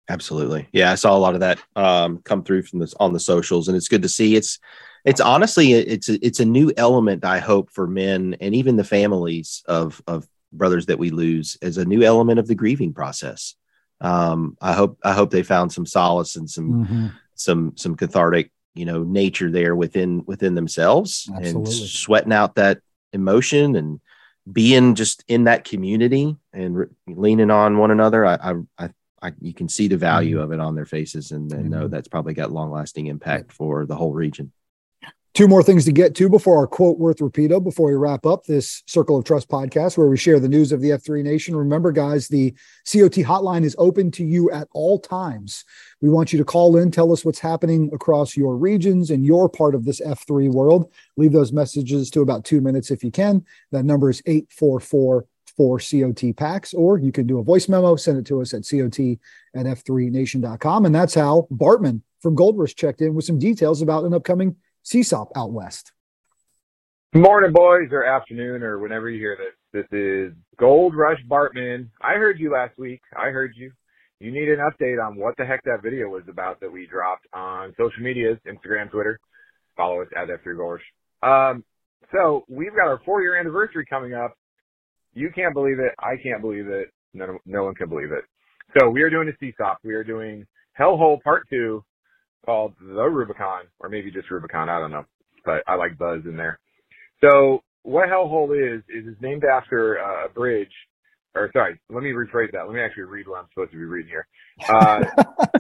Absolutely. 0.09 0.68
Yeah, 0.73 0.90
I 0.90 0.97
saw 0.97 1.16
a 1.16 1.21
lot 1.21 1.35
of 1.35 1.40
that 1.40 1.61
um, 1.77 2.18
come 2.25 2.42
through 2.42 2.62
from 2.62 2.81
this 2.81 2.95
on 2.99 3.12
the 3.12 3.21
socials, 3.21 3.68
and 3.68 3.77
it's 3.77 3.88
good 3.88 4.03
to 4.03 4.09
see. 4.09 4.35
It's 4.35 4.59
it's 5.05 5.21
honestly 5.21 5.75
it's 5.75 6.09
a, 6.09 6.27
it's 6.27 6.40
a 6.40 6.45
new 6.45 6.73
element 6.77 7.25
I 7.25 7.38
hope 7.38 7.71
for 7.71 7.87
men 7.87 8.35
and 8.40 8.55
even 8.55 8.77
the 8.77 8.85
families 8.85 9.62
of 9.66 10.03
of 10.07 10.27
brothers 10.51 10.87
that 10.87 10.99
we 10.99 11.11
lose 11.11 11.59
as 11.61 11.77
a 11.77 11.85
new 11.85 12.03
element 12.03 12.38
of 12.38 12.47
the 12.47 12.55
grieving 12.55 12.95
process. 12.95 13.55
Um, 14.01 14.57
I 14.61 14.73
hope 14.73 14.99
I 15.05 15.12
hope 15.12 15.31
they 15.31 15.42
found 15.42 15.73
some 15.73 15.87
solace 15.87 16.37
and 16.37 16.49
some 16.49 17.12
some 17.35 17.77
some 17.77 17.97
cathartic 17.97 18.51
you 18.75 18.87
know 18.87 19.03
nature 19.03 19.51
there 19.51 19.77
within 19.77 20.25
within 20.27 20.55
themselves 20.55 21.31
and 21.35 21.68
sweating 21.68 22.33
out 22.33 22.55
that 22.55 22.79
emotion 23.12 23.77
and 23.77 24.01
being 24.50 24.94
just 24.94 25.24
in 25.28 25.44
that 25.44 25.64
community 25.64 26.37
and 26.52 26.76
re- 26.76 26.87
leaning 27.07 27.50
on 27.50 27.78
one 27.78 27.90
another. 27.90 28.24
I 28.26 28.55
I, 28.78 28.90
I 29.22 29.33
you 29.40 29.55
can 29.55 29.68
see 29.68 29.87
the 29.88 29.96
value 29.96 30.38
Mhm. 30.38 30.42
of 30.44 30.52
it 30.52 30.61
on 30.61 30.74
their 30.74 30.85
faces 30.85 31.31
and, 31.31 31.52
and 31.52 31.70
know 31.70 31.87
Mhm. 31.87 31.90
that's 31.90 32.09
probably 32.09 32.35
got 32.35 32.50
long 32.50 32.70
lasting 32.70 33.07
impact 33.07 33.52
for 33.52 33.87
the 33.87 33.94
whole 33.94 34.12
region. 34.12 34.52
Two 35.35 35.49
more 35.49 35.62
things 35.62 35.87
to 35.87 35.92
get 35.92 36.14
to 36.16 36.29
before 36.29 36.59
our 36.59 36.66
quote 36.66 36.99
worth 36.99 37.21
repeato, 37.21 37.62
before 37.62 37.88
we 37.88 37.95
wrap 37.95 38.27
up 38.27 38.45
this 38.45 38.83
Circle 38.87 39.16
of 39.16 39.25
Trust 39.25 39.49
podcast, 39.49 39.97
where 39.97 40.09
we 40.09 40.18
share 40.18 40.38
the 40.38 40.49
news 40.49 40.73
of 40.73 40.83
the 40.83 40.90
F3 40.90 41.23
Nation. 41.23 41.57
Remember, 41.57 41.90
guys, 41.90 42.29
the 42.29 42.51
COT 42.85 43.25
hotline 43.25 43.64
is 43.64 43.75
open 43.79 44.11
to 44.11 44.25
you 44.25 44.51
at 44.51 44.68
all 44.73 44.99
times. 44.99 45.64
We 46.03 46.11
want 46.11 46.35
you 46.35 46.38
to 46.38 46.45
call 46.45 46.77
in, 46.77 46.90
tell 46.90 47.14
us 47.14 47.25
what's 47.25 47.38
happening 47.38 47.88
across 47.95 48.37
your 48.37 48.59
regions 48.59 49.11
and 49.11 49.25
your 49.25 49.49
part 49.49 49.75
of 49.75 49.87
this 49.87 50.03
F3 50.03 50.53
world. 50.53 50.92
Leave 51.16 51.33
those 51.33 51.51
messages 51.51 52.11
to 52.11 52.21
about 52.21 52.45
two 52.45 52.61
minutes 52.61 52.90
if 52.90 53.03
you 53.03 53.11
can. 53.11 53.42
That 53.71 53.87
number 53.87 54.11
is 54.11 54.21
844 54.27 55.27
4 55.57 55.79
COT 55.79 56.37
packs, 56.37 56.75
or 56.75 56.99
you 56.99 57.11
can 57.11 57.27
do 57.27 57.38
a 57.38 57.42
voice 57.42 57.71
memo, 57.71 57.97
send 57.97 58.18
it 58.18 58.27
to 58.27 58.42
us 58.42 58.53
at 58.53 58.68
COT 58.68 59.18
at 59.55 59.64
F3Nation.com. 59.64 60.85
And 60.85 60.95
that's 60.95 61.14
how 61.14 61.47
Bartman 61.51 62.03
from 62.21 62.35
Gold 62.35 62.59
Rush 62.59 62.75
checked 62.75 63.01
in 63.01 63.14
with 63.14 63.25
some 63.25 63.38
details 63.38 63.81
about 63.81 64.05
an 64.05 64.12
upcoming 64.12 64.57
CSOP 64.85 65.29
out 65.37 65.53
west. 65.53 65.92
Good 67.12 67.23
Morning, 67.23 67.53
boys, 67.53 67.88
or 67.92 68.05
afternoon, 68.05 68.62
or 68.62 68.79
whenever 68.79 69.09
you 69.09 69.18
hear 69.21 69.37
this. 69.37 69.55
This 69.73 69.99
is 69.99 70.33
Gold 70.59 70.97
Rush 70.97 71.21
Bartman. 71.29 71.88
I 72.01 72.14
heard 72.14 72.40
you 72.40 72.53
last 72.53 72.77
week. 72.79 73.01
I 73.16 73.29
heard 73.29 73.53
you. 73.55 73.71
You 74.18 74.33
need 74.33 74.49
an 74.49 74.59
update 74.59 75.05
on 75.05 75.16
what 75.16 75.37
the 75.37 75.45
heck 75.45 75.62
that 75.64 75.83
video 75.83 76.09
was 76.09 76.23
about 76.29 76.59
that 76.61 76.73
we 76.73 76.87
dropped 76.87 77.27
on 77.33 77.75
social 77.79 78.03
medias, 78.03 78.38
Instagram, 78.47 78.90
Twitter. 78.90 79.21
Follow 79.77 80.03
us 80.03 80.09
at 80.16 80.29
F3 80.29 80.57
Gold 80.57 80.81
Rush. 80.81 80.83
Um, 81.23 81.64
so 82.12 82.45
we've 82.49 82.75
got 82.75 82.88
our 82.88 83.01
four 83.05 83.23
year 83.23 83.38
anniversary 83.38 83.87
coming 83.87 84.14
up. 84.14 84.35
You 85.14 85.31
can't 85.33 85.55
believe 85.55 85.79
it. 85.79 85.92
I 86.01 86.16
can't 86.23 86.40
believe 86.40 86.66
it. 86.68 86.88
No, 87.14 87.38
no 87.47 87.64
one 87.64 87.75
can 87.75 87.88
believe 87.88 88.11
it. 88.11 88.25
So 88.79 88.90
we 88.90 89.03
are 89.03 89.11
doing 89.11 89.29
a 89.29 89.45
CSOP. 89.45 89.77
We 89.85 89.95
are 89.95 90.05
doing 90.05 90.47
Hellhole 90.79 91.23
Part 91.23 91.47
Two 91.51 91.85
called 92.44 92.74
The 92.81 93.05
Rubicon, 93.05 93.64
or 93.81 93.88
maybe 93.88 94.11
just 94.11 94.31
Rubicon. 94.31 94.68
I 94.68 94.78
don't 94.78 94.90
know, 94.90 95.05
but 95.44 95.62
I 95.66 95.74
like 95.74 95.98
Buzz 95.98 96.22
in 96.24 96.37
there. 96.37 96.59
So 97.22 97.62
what 97.83 98.09
Hellhole 98.09 98.52
is 98.52 98.83
is 98.88 99.07
it's 99.07 99.20
named 99.20 99.44
after 99.44 99.96
a 99.96 100.28
bridge, 100.28 100.72
or 101.35 101.50
sorry, 101.52 101.78
let 101.90 102.02
me 102.02 102.11
rephrase 102.11 102.52
that. 102.52 102.66
Let 102.66 102.74
me 102.74 102.81
actually 102.81 103.05
read 103.05 103.28
what 103.28 103.40
I'm 103.40 103.48
supposed 103.52 103.72
to 103.72 103.78
be 103.78 103.85
reading 103.85 104.11
here. 104.11 104.26
Uh, 104.68 105.00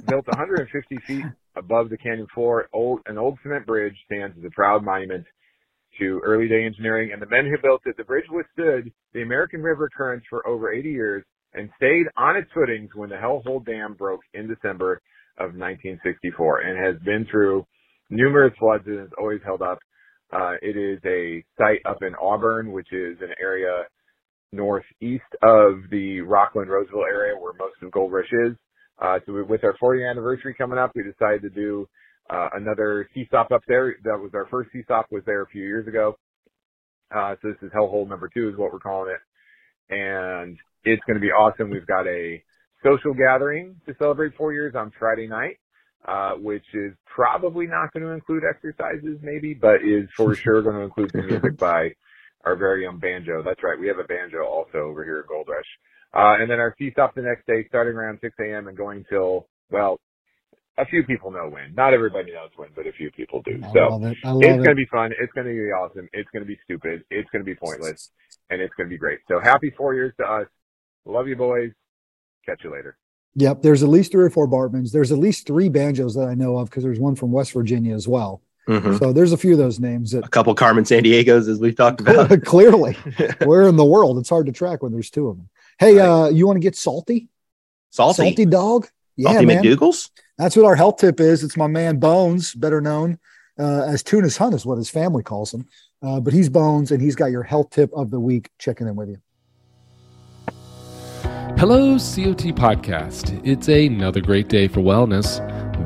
built 0.06 0.26
150 0.26 0.96
feet 1.06 1.24
above 1.56 1.90
the 1.90 1.96
canyon 1.96 2.26
floor, 2.34 2.68
old 2.72 3.00
an 3.06 3.18
old 3.18 3.38
cement 3.42 3.66
bridge 3.66 3.96
stands 4.06 4.36
as 4.38 4.44
a 4.44 4.50
proud 4.50 4.84
monument 4.84 5.24
to 5.98 6.20
early 6.24 6.48
day 6.48 6.64
engineering 6.64 7.10
and 7.12 7.20
the 7.20 7.26
men 7.26 7.46
who 7.46 7.56
built 7.62 7.82
it. 7.86 7.96
The 7.96 8.04
bridge 8.04 8.26
withstood 8.30 8.90
the 9.12 9.22
American 9.22 9.62
River 9.62 9.90
currents 9.94 10.26
for 10.28 10.46
over 10.46 10.72
80 10.72 10.90
years 10.90 11.24
and 11.54 11.68
stayed 11.76 12.06
on 12.16 12.36
its 12.36 12.50
footings 12.54 12.90
when 12.94 13.10
the 13.10 13.16
Hellhole 13.16 13.64
Dam 13.64 13.94
broke 13.94 14.22
in 14.32 14.48
December 14.48 15.02
of 15.38 15.54
1964 15.56 16.60
and 16.60 16.78
has 16.78 17.02
been 17.02 17.26
through 17.30 17.66
numerous 18.10 18.52
floods 18.58 18.84
and 18.86 19.00
has 19.00 19.08
always 19.18 19.40
held 19.44 19.62
up. 19.62 19.78
Uh, 20.32 20.54
it 20.62 20.76
is 20.76 20.98
a 21.04 21.44
site 21.58 21.80
up 21.84 22.02
in 22.02 22.14
Auburn, 22.20 22.72
which 22.72 22.92
is 22.92 23.18
an 23.20 23.34
area 23.40 23.84
northeast 24.52 25.24
of 25.42 25.80
the 25.90 26.20
Rockland 26.20 26.70
Roseville 26.70 27.04
area 27.08 27.34
where 27.38 27.52
most 27.54 27.74
of 27.82 27.90
Gold 27.90 28.12
Rush 28.12 28.32
is. 28.46 28.56
Uh, 29.00 29.18
so 29.26 29.32
we, 29.32 29.42
with 29.42 29.64
our 29.64 29.76
40th 29.82 30.08
anniversary 30.08 30.54
coming 30.56 30.78
up, 30.78 30.92
we 30.94 31.02
decided 31.02 31.42
to 31.42 31.50
do 31.50 31.88
uh, 32.30 32.48
another 32.54 33.08
CSOP 33.16 33.50
up 33.50 33.62
there. 33.66 33.96
That 34.04 34.18
was 34.18 34.30
our 34.34 34.46
first 34.50 34.70
CSOP 34.74 35.04
was 35.10 35.22
there 35.26 35.42
a 35.42 35.48
few 35.48 35.62
years 35.62 35.88
ago. 35.88 36.16
Uh, 37.14 37.34
so 37.42 37.48
this 37.48 37.56
is 37.62 37.72
Hellhole 37.72 38.08
number 38.08 38.30
two 38.32 38.48
is 38.48 38.56
what 38.56 38.72
we're 38.72 38.78
calling 38.78 39.12
it. 39.12 39.94
And 39.94 40.56
it's 40.84 41.02
going 41.06 41.16
to 41.16 41.20
be 41.20 41.32
awesome. 41.32 41.70
We've 41.70 41.86
got 41.86 42.06
a 42.06 42.42
social 42.82 43.14
gathering 43.14 43.76
to 43.86 43.94
celebrate 43.98 44.34
four 44.36 44.52
years 44.52 44.74
on 44.74 44.92
Friday 44.98 45.26
night, 45.26 45.58
uh, 46.06 46.32
which 46.32 46.64
is 46.74 46.92
probably 47.06 47.66
not 47.66 47.92
going 47.92 48.04
to 48.04 48.10
include 48.10 48.42
exercises 48.48 49.18
maybe, 49.22 49.54
but 49.54 49.76
is 49.84 50.08
for 50.16 50.34
sure 50.42 50.62
going 50.62 50.76
to 50.76 50.82
include 50.82 51.12
some 51.12 51.26
music 51.26 51.56
by 51.58 51.90
our 52.44 52.56
very 52.56 52.86
own 52.86 52.98
banjo. 52.98 53.42
That's 53.42 53.62
right. 53.62 53.78
We 53.78 53.88
have 53.88 53.98
a 53.98 54.04
banjo 54.04 54.44
also 54.44 54.78
over 54.78 55.04
here 55.04 55.20
at 55.20 55.28
Gold 55.28 55.48
Rush. 55.48 55.64
Uh, 56.14 56.42
and 56.42 56.50
then 56.50 56.58
our 56.60 56.74
CSOP 56.78 57.14
the 57.14 57.22
next 57.22 57.46
day 57.46 57.64
starting 57.68 57.94
around 57.94 58.18
6 58.20 58.34
a.m. 58.40 58.68
and 58.68 58.76
going 58.76 59.04
till, 59.08 59.46
well, 59.70 59.98
a 60.76 60.84
few 60.86 61.04
people 61.04 61.30
know 61.30 61.48
when. 61.48 61.74
Not 61.74 61.94
everybody 61.94 62.32
knows 62.32 62.50
when, 62.56 62.68
but 62.74 62.86
a 62.86 62.92
few 62.92 63.10
people 63.10 63.42
do. 63.42 63.60
I 63.62 63.72
so 63.72 64.00
it. 64.04 64.10
It's 64.10 64.20
it. 64.24 64.40
going 64.40 64.64
to 64.64 64.74
be 64.74 64.86
fun. 64.86 65.12
It's 65.18 65.32
going 65.32 65.46
to 65.46 65.52
be 65.52 65.70
awesome. 65.70 66.08
It's 66.12 66.28
going 66.30 66.42
to 66.42 66.46
be 66.46 66.58
stupid. 66.64 67.04
It's 67.10 67.28
going 67.30 67.44
to 67.44 67.46
be 67.46 67.54
pointless 67.54 68.10
and 68.50 68.60
it's 68.60 68.74
going 68.74 68.88
to 68.88 68.90
be 68.90 68.98
great. 68.98 69.20
So 69.28 69.40
happy 69.40 69.72
four 69.76 69.94
years 69.94 70.12
to 70.18 70.26
us. 70.26 70.46
Love 71.04 71.28
you, 71.28 71.36
boys. 71.36 71.72
Catch 72.44 72.64
you 72.64 72.72
later. 72.72 72.96
Yep. 73.36 73.62
There's 73.62 73.82
at 73.82 73.88
least 73.88 74.12
three 74.12 74.24
or 74.24 74.30
four 74.30 74.46
Bartmans. 74.46 74.92
There's 74.92 75.12
at 75.12 75.18
least 75.18 75.46
three 75.46 75.68
banjos 75.68 76.14
that 76.14 76.28
I 76.28 76.34
know 76.34 76.58
of 76.58 76.68
because 76.68 76.82
there's 76.84 76.98
one 77.00 77.14
from 77.14 77.32
West 77.32 77.52
Virginia 77.52 77.94
as 77.94 78.06
well. 78.06 78.42
Mhm. 78.68 78.98
So 78.98 79.12
there's 79.12 79.32
a 79.32 79.36
few 79.36 79.52
of 79.52 79.58
those 79.58 79.80
names 79.80 80.14
A 80.14 80.22
couple 80.22 80.54
Carmen 80.54 80.84
San 80.84 81.02
Diego's, 81.02 81.48
as 81.48 81.58
we've 81.58 81.74
talked 81.74 82.00
about. 82.00 82.42
clearly 82.44 82.92
where 83.44 83.62
in 83.62 83.76
the 83.76 83.84
world 83.84 84.18
it's 84.18 84.28
hard 84.28 84.46
to 84.46 84.52
track 84.52 84.82
when 84.82 84.92
there's 84.92 85.10
two 85.10 85.28
of 85.28 85.36
them. 85.36 85.48
Hey, 85.78 85.98
uh, 85.98 86.28
you 86.28 86.46
want 86.46 86.56
to 86.56 86.60
get 86.60 86.76
salty? 86.76 87.28
Salty. 87.90 88.22
Salty 88.22 88.46
dog? 88.46 88.88
Yeah, 89.16 89.32
Salty 89.32 89.46
man. 89.46 89.64
McDougal's? 89.64 90.10
That's 90.38 90.56
what 90.56 90.64
our 90.64 90.76
health 90.76 90.98
tip 90.98 91.18
is. 91.20 91.42
It's 91.42 91.56
my 91.56 91.66
man 91.66 91.98
Bones, 91.98 92.54
better 92.54 92.80
known 92.80 93.18
uh, 93.58 93.82
as 93.82 94.02
Tuna's 94.02 94.36
Hunt, 94.36 94.54
is 94.54 94.64
what 94.64 94.78
his 94.78 94.90
family 94.90 95.22
calls 95.22 95.52
him. 95.52 95.66
Uh, 96.00 96.20
but 96.20 96.32
he's 96.32 96.48
Bones, 96.48 96.90
and 96.92 97.02
he's 97.02 97.16
got 97.16 97.26
your 97.30 97.42
health 97.42 97.70
tip 97.70 97.92
of 97.92 98.10
the 98.10 98.20
week 98.20 98.50
checking 98.58 98.86
in 98.86 98.96
with 98.96 99.08
you. 99.08 99.18
Hello, 101.58 101.94
COT 101.94 102.52
Podcast. 102.54 103.40
It's 103.44 103.68
another 103.68 104.20
great 104.20 104.48
day 104.48 104.66
for 104.68 104.80
wellness. 104.80 105.38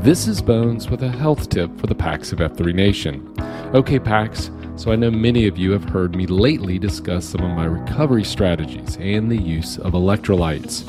This 0.02 0.26
is 0.26 0.40
Bones 0.40 0.88
with 0.88 1.02
a 1.02 1.08
health 1.08 1.48
tip 1.48 1.78
for 1.78 1.86
the 1.86 1.94
PAX 1.94 2.32
of 2.32 2.38
F3 2.38 2.74
Nation. 2.74 3.34
Okay, 3.74 3.98
PAX, 3.98 4.50
so 4.76 4.92
I 4.92 4.96
know 4.96 5.10
many 5.10 5.46
of 5.46 5.58
you 5.58 5.72
have 5.72 5.84
heard 5.84 6.16
me 6.16 6.26
lately 6.26 6.78
discuss 6.78 7.26
some 7.26 7.42
of 7.42 7.56
my 7.56 7.66
recovery 7.66 8.24
strategies 8.24 8.96
and 8.96 9.30
the 9.30 9.36
use 9.36 9.78
of 9.78 9.92
electrolytes. 9.92 10.84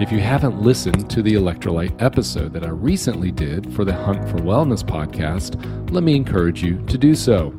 If 0.00 0.10
you 0.12 0.18
haven't 0.18 0.60
listened 0.60 1.08
to 1.10 1.22
the 1.22 1.34
electrolyte 1.34 2.02
episode 2.02 2.52
that 2.52 2.64
I 2.64 2.68
recently 2.68 3.30
did 3.30 3.72
for 3.74 3.84
the 3.84 3.94
Hunt 3.94 4.28
for 4.28 4.38
Wellness 4.38 4.82
podcast, 4.82 5.90
let 5.90 6.02
me 6.02 6.16
encourage 6.16 6.62
you 6.62 6.84
to 6.86 6.98
do 6.98 7.14
so. 7.14 7.54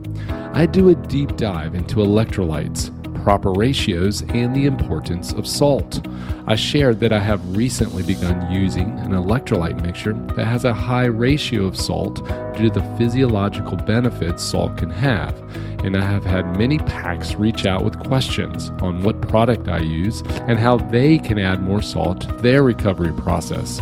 I 0.54 0.65
do 0.65 0.89
a 0.89 0.96
deep 0.96 1.38
dive 1.38 1.76
into 1.76 1.98
electrolytes, 1.98 2.91
proper 3.28 3.52
ratios, 3.52 4.22
and 4.30 4.56
the 4.56 4.66
importance 4.66 5.34
of 5.34 5.46
salt. 5.46 6.08
I 6.48 6.56
shared 6.56 7.02
that 7.02 7.12
I 7.12 7.20
have 7.20 7.58
recently 7.58 8.02
begun 8.02 8.50
using 8.50 8.98
an 9.00 9.12
electrolyte 9.12 9.82
mixture 9.82 10.13
that 10.38 10.46
has 10.46 10.63
a 10.63 10.74
high 10.74 11.08
ratio 11.08 11.66
of 11.66 11.76
salt 11.76 12.26
due 12.56 12.70
to 12.70 12.80
the 12.80 12.96
physiological 12.98 13.76
benefits 13.76 14.42
salt 14.42 14.78
can 14.78 14.90
have, 14.90 15.38
and 15.84 15.98
I 15.98 16.06
have 16.06 16.24
had 16.24 16.58
many 16.58 16.78
PAX 16.78 17.36
reach 17.36 17.66
out 17.66 17.84
with 17.84 18.00
questions 18.00 18.70
on 18.82 19.04
what 19.04 19.20
product 19.20 19.68
I 19.68 19.80
use 19.80 20.22
and 20.48 20.58
how 20.58 20.78
they 20.78 21.18
can 21.18 21.38
add 21.38 21.62
more 21.62 21.82
salt 21.82 22.22
to 22.22 22.32
their 22.36 22.63
recovery 22.63 23.12
process. 23.12 23.82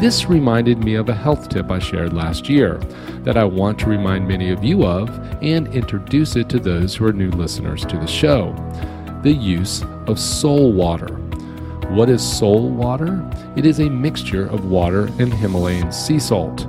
This 0.00 0.24
reminded 0.24 0.82
me 0.82 0.94
of 0.94 1.10
a 1.10 1.14
health 1.14 1.50
tip 1.50 1.70
I 1.70 1.78
shared 1.78 2.14
last 2.14 2.48
year 2.48 2.78
that 3.24 3.36
I 3.36 3.44
want 3.44 3.78
to 3.80 3.90
remind 3.90 4.26
many 4.26 4.50
of 4.50 4.64
you 4.64 4.86
of 4.86 5.10
and 5.42 5.68
introduce 5.74 6.36
it 6.36 6.48
to 6.48 6.58
those 6.58 6.94
who 6.94 7.04
are 7.04 7.12
new 7.12 7.30
listeners 7.30 7.84
to 7.84 7.98
the 7.98 8.06
show 8.06 8.54
the 9.22 9.30
use 9.30 9.84
of 10.06 10.18
sole 10.18 10.72
water. 10.72 11.14
What 11.90 12.08
is 12.08 12.22
sole 12.22 12.70
water? 12.70 13.22
It 13.56 13.66
is 13.66 13.80
a 13.80 13.90
mixture 13.90 14.46
of 14.46 14.70
water 14.70 15.10
and 15.18 15.34
Himalayan 15.34 15.92
sea 15.92 16.18
salt. 16.18 16.66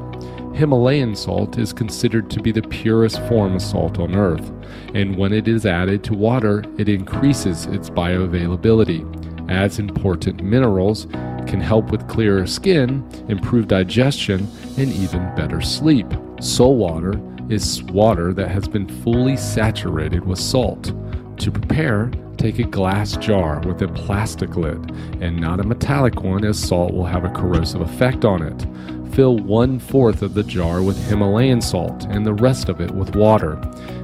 Himalayan 0.53 1.15
salt 1.15 1.57
is 1.57 1.71
considered 1.71 2.29
to 2.31 2.41
be 2.41 2.51
the 2.51 2.63
purest 2.63 3.21
form 3.29 3.55
of 3.55 3.61
salt 3.61 3.97
on 3.97 4.13
earth, 4.13 4.51
and 4.93 5.15
when 5.15 5.31
it 5.31 5.47
is 5.47 5.65
added 5.65 6.03
to 6.03 6.13
water, 6.13 6.65
it 6.77 6.89
increases 6.89 7.65
its 7.67 7.89
bioavailability, 7.89 9.49
adds 9.49 9.79
important 9.79 10.43
minerals, 10.43 11.07
can 11.47 11.61
help 11.61 11.91
with 11.91 12.07
clearer 12.07 12.45
skin, 12.47 13.07
improve 13.27 13.67
digestion, 13.67 14.47
and 14.77 14.91
even 14.93 15.33
better 15.35 15.61
sleep. 15.61 16.07
Sole 16.39 16.75
water 16.75 17.19
is 17.49 17.83
water 17.83 18.33
that 18.33 18.49
has 18.49 18.67
been 18.67 18.87
fully 19.03 19.35
saturated 19.37 20.25
with 20.25 20.39
salt. 20.39 20.93
To 21.37 21.51
prepare, 21.51 22.11
take 22.37 22.59
a 22.59 22.63
glass 22.63 23.17
jar 23.17 23.59
with 23.65 23.81
a 23.81 23.87
plastic 23.87 24.55
lid 24.55 24.91
and 25.21 25.39
not 25.39 25.59
a 25.59 25.63
metallic 25.63 26.21
one, 26.21 26.45
as 26.45 26.59
salt 26.59 26.93
will 26.93 27.05
have 27.05 27.25
a 27.25 27.29
corrosive 27.29 27.81
effect 27.81 28.25
on 28.25 28.41
it. 28.41 28.65
Fill 29.13 29.37
one 29.37 29.77
fourth 29.77 30.21
of 30.21 30.33
the 30.33 30.43
jar 30.43 30.81
with 30.81 30.97
Himalayan 31.09 31.59
salt 31.59 32.05
and 32.05 32.25
the 32.25 32.33
rest 32.33 32.69
of 32.69 32.79
it 32.79 32.91
with 32.91 33.15
water. 33.15 33.59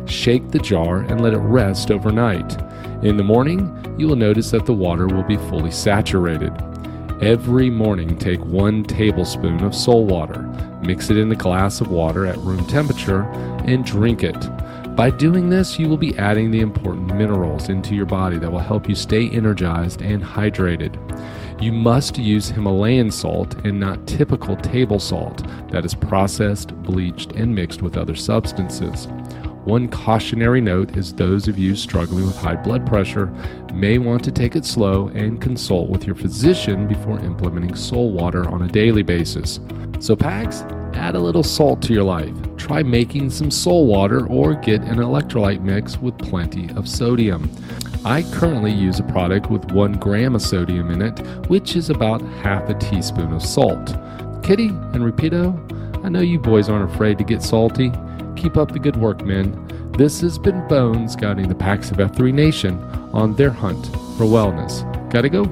Shake 0.06 0.50
the 0.50 0.60
jar 0.60 1.00
and 1.02 1.22
let 1.22 1.34
it 1.34 1.38
rest 1.38 1.92
overnight. 1.92 2.62
In 3.04 3.16
the 3.16 3.24
morning, 3.24 3.72
you 3.98 4.08
will 4.08 4.16
notice 4.16 4.52
that 4.52 4.66
the 4.66 4.74
water 4.74 5.08
will 5.08 5.24
be 5.24 5.38
fully 5.38 5.72
saturated. 5.72 6.52
Every 7.22 7.72
morning, 7.72 8.16
take 8.20 8.46
one 8.46 8.84
tablespoon 8.84 9.64
of 9.64 9.74
sole 9.74 10.06
water, 10.06 10.44
mix 10.84 11.10
it 11.10 11.18
in 11.18 11.32
a 11.32 11.36
glass 11.36 11.82
of 11.82 11.90
water 11.90 12.28
at 12.28 12.38
room 12.38 12.64
temperature, 12.68 13.24
and 13.66 13.84
drink 13.84 14.24
it. 14.24 14.38
By 14.96 15.10
doing 15.10 15.50
this, 15.50 15.80
you 15.80 15.90
will 15.90 15.98
be 15.98 16.16
adding 16.20 16.52
the 16.52 16.60
important 16.60 17.16
minerals 17.16 17.70
into 17.70 17.96
your 17.96 18.06
body 18.06 18.38
that 18.38 18.52
will 18.52 18.60
help 18.60 18.88
you 18.88 18.94
stay 18.94 19.32
energized 19.32 20.04
and 20.04 20.24
hydrated. 20.24 20.96
You 21.60 21.72
must 21.72 22.20
use 22.20 22.50
Himalayan 22.50 23.10
salt 23.10 23.66
and 23.66 23.80
not 23.80 24.06
typical 24.06 24.56
table 24.56 25.00
salt 25.00 25.44
that 25.72 25.86
is 25.86 25.96
processed, 25.96 26.76
bleached, 26.84 27.32
and 27.32 27.54
mixed 27.54 27.82
with 27.82 27.98
other 27.98 28.16
substances. 28.16 29.08
One 29.68 29.90
cautionary 29.90 30.62
note 30.62 30.96
is 30.96 31.12
those 31.12 31.50
of 31.50 31.60
you 31.60 31.76
struggling 31.76 32.26
with 32.26 32.38
high 32.38 32.56
blood 32.56 32.88
pressure 32.88 33.26
may 33.74 33.98
want 33.98 34.24
to 34.24 34.32
take 34.32 34.56
it 34.56 34.64
slow 34.64 35.10
and 35.10 35.42
consult 35.42 35.90
with 35.90 36.06
your 36.06 36.16
physician 36.16 36.88
before 36.88 37.20
implementing 37.20 37.76
sole 37.76 38.14
water 38.14 38.48
on 38.48 38.62
a 38.62 38.70
daily 38.70 39.04
basis. 39.04 39.60
So, 40.00 40.16
PAX, 40.16 40.62
add 40.94 41.16
a 41.16 41.20
little 41.20 41.44
salt 41.44 41.82
to 41.82 41.94
your 41.94 42.06
life. 42.06 42.34
Try 42.56 42.82
making 42.82 43.30
some 43.30 43.52
sole 43.52 43.88
water 43.88 44.26
or 44.28 44.54
get 44.54 44.80
an 44.84 45.00
electrolyte 45.00 45.62
mix 45.62 45.98
with 45.98 46.18
plenty 46.18 46.70
of 46.78 46.88
sodium. 46.88 47.52
I 48.06 48.24
currently 48.32 48.72
use 48.72 49.02
a 49.02 49.04
product 49.04 49.52
with 49.52 49.70
one 49.74 50.00
gram 50.00 50.34
of 50.34 50.42
sodium 50.42 50.92
in 50.92 51.02
it, 51.02 51.20
which 51.50 51.76
is 51.76 51.90
about 51.90 52.22
half 52.42 52.70
a 52.70 52.74
teaspoon 52.76 53.34
of 53.34 53.44
salt. 53.44 53.88
Kitty 54.44 54.70
and 54.70 55.04
Rapido, 55.04 56.06
I 56.06 56.08
know 56.08 56.22
you 56.22 56.40
boys 56.40 56.70
aren't 56.70 56.90
afraid 56.90 57.18
to 57.18 57.26
get 57.26 57.44
salty. 57.44 57.92
Keep 58.38 58.56
up 58.58 58.72
the 58.72 58.80
good 58.80 58.96
work, 58.98 59.26
men. 59.26 59.92
This 59.98 60.22
has 60.22 60.38
been 60.38 60.66
Bones 60.68 61.16
guiding 61.16 61.48
the 61.50 61.56
Pax 61.56 61.90
of 61.92 61.98
F3 61.98 62.32
Nation 62.34 62.78
on 63.14 63.36
their 63.36 63.50
hunt 63.50 63.86
for 64.18 64.26
wellness. 64.26 64.84
Gotta 65.12 65.28
go. 65.30 65.46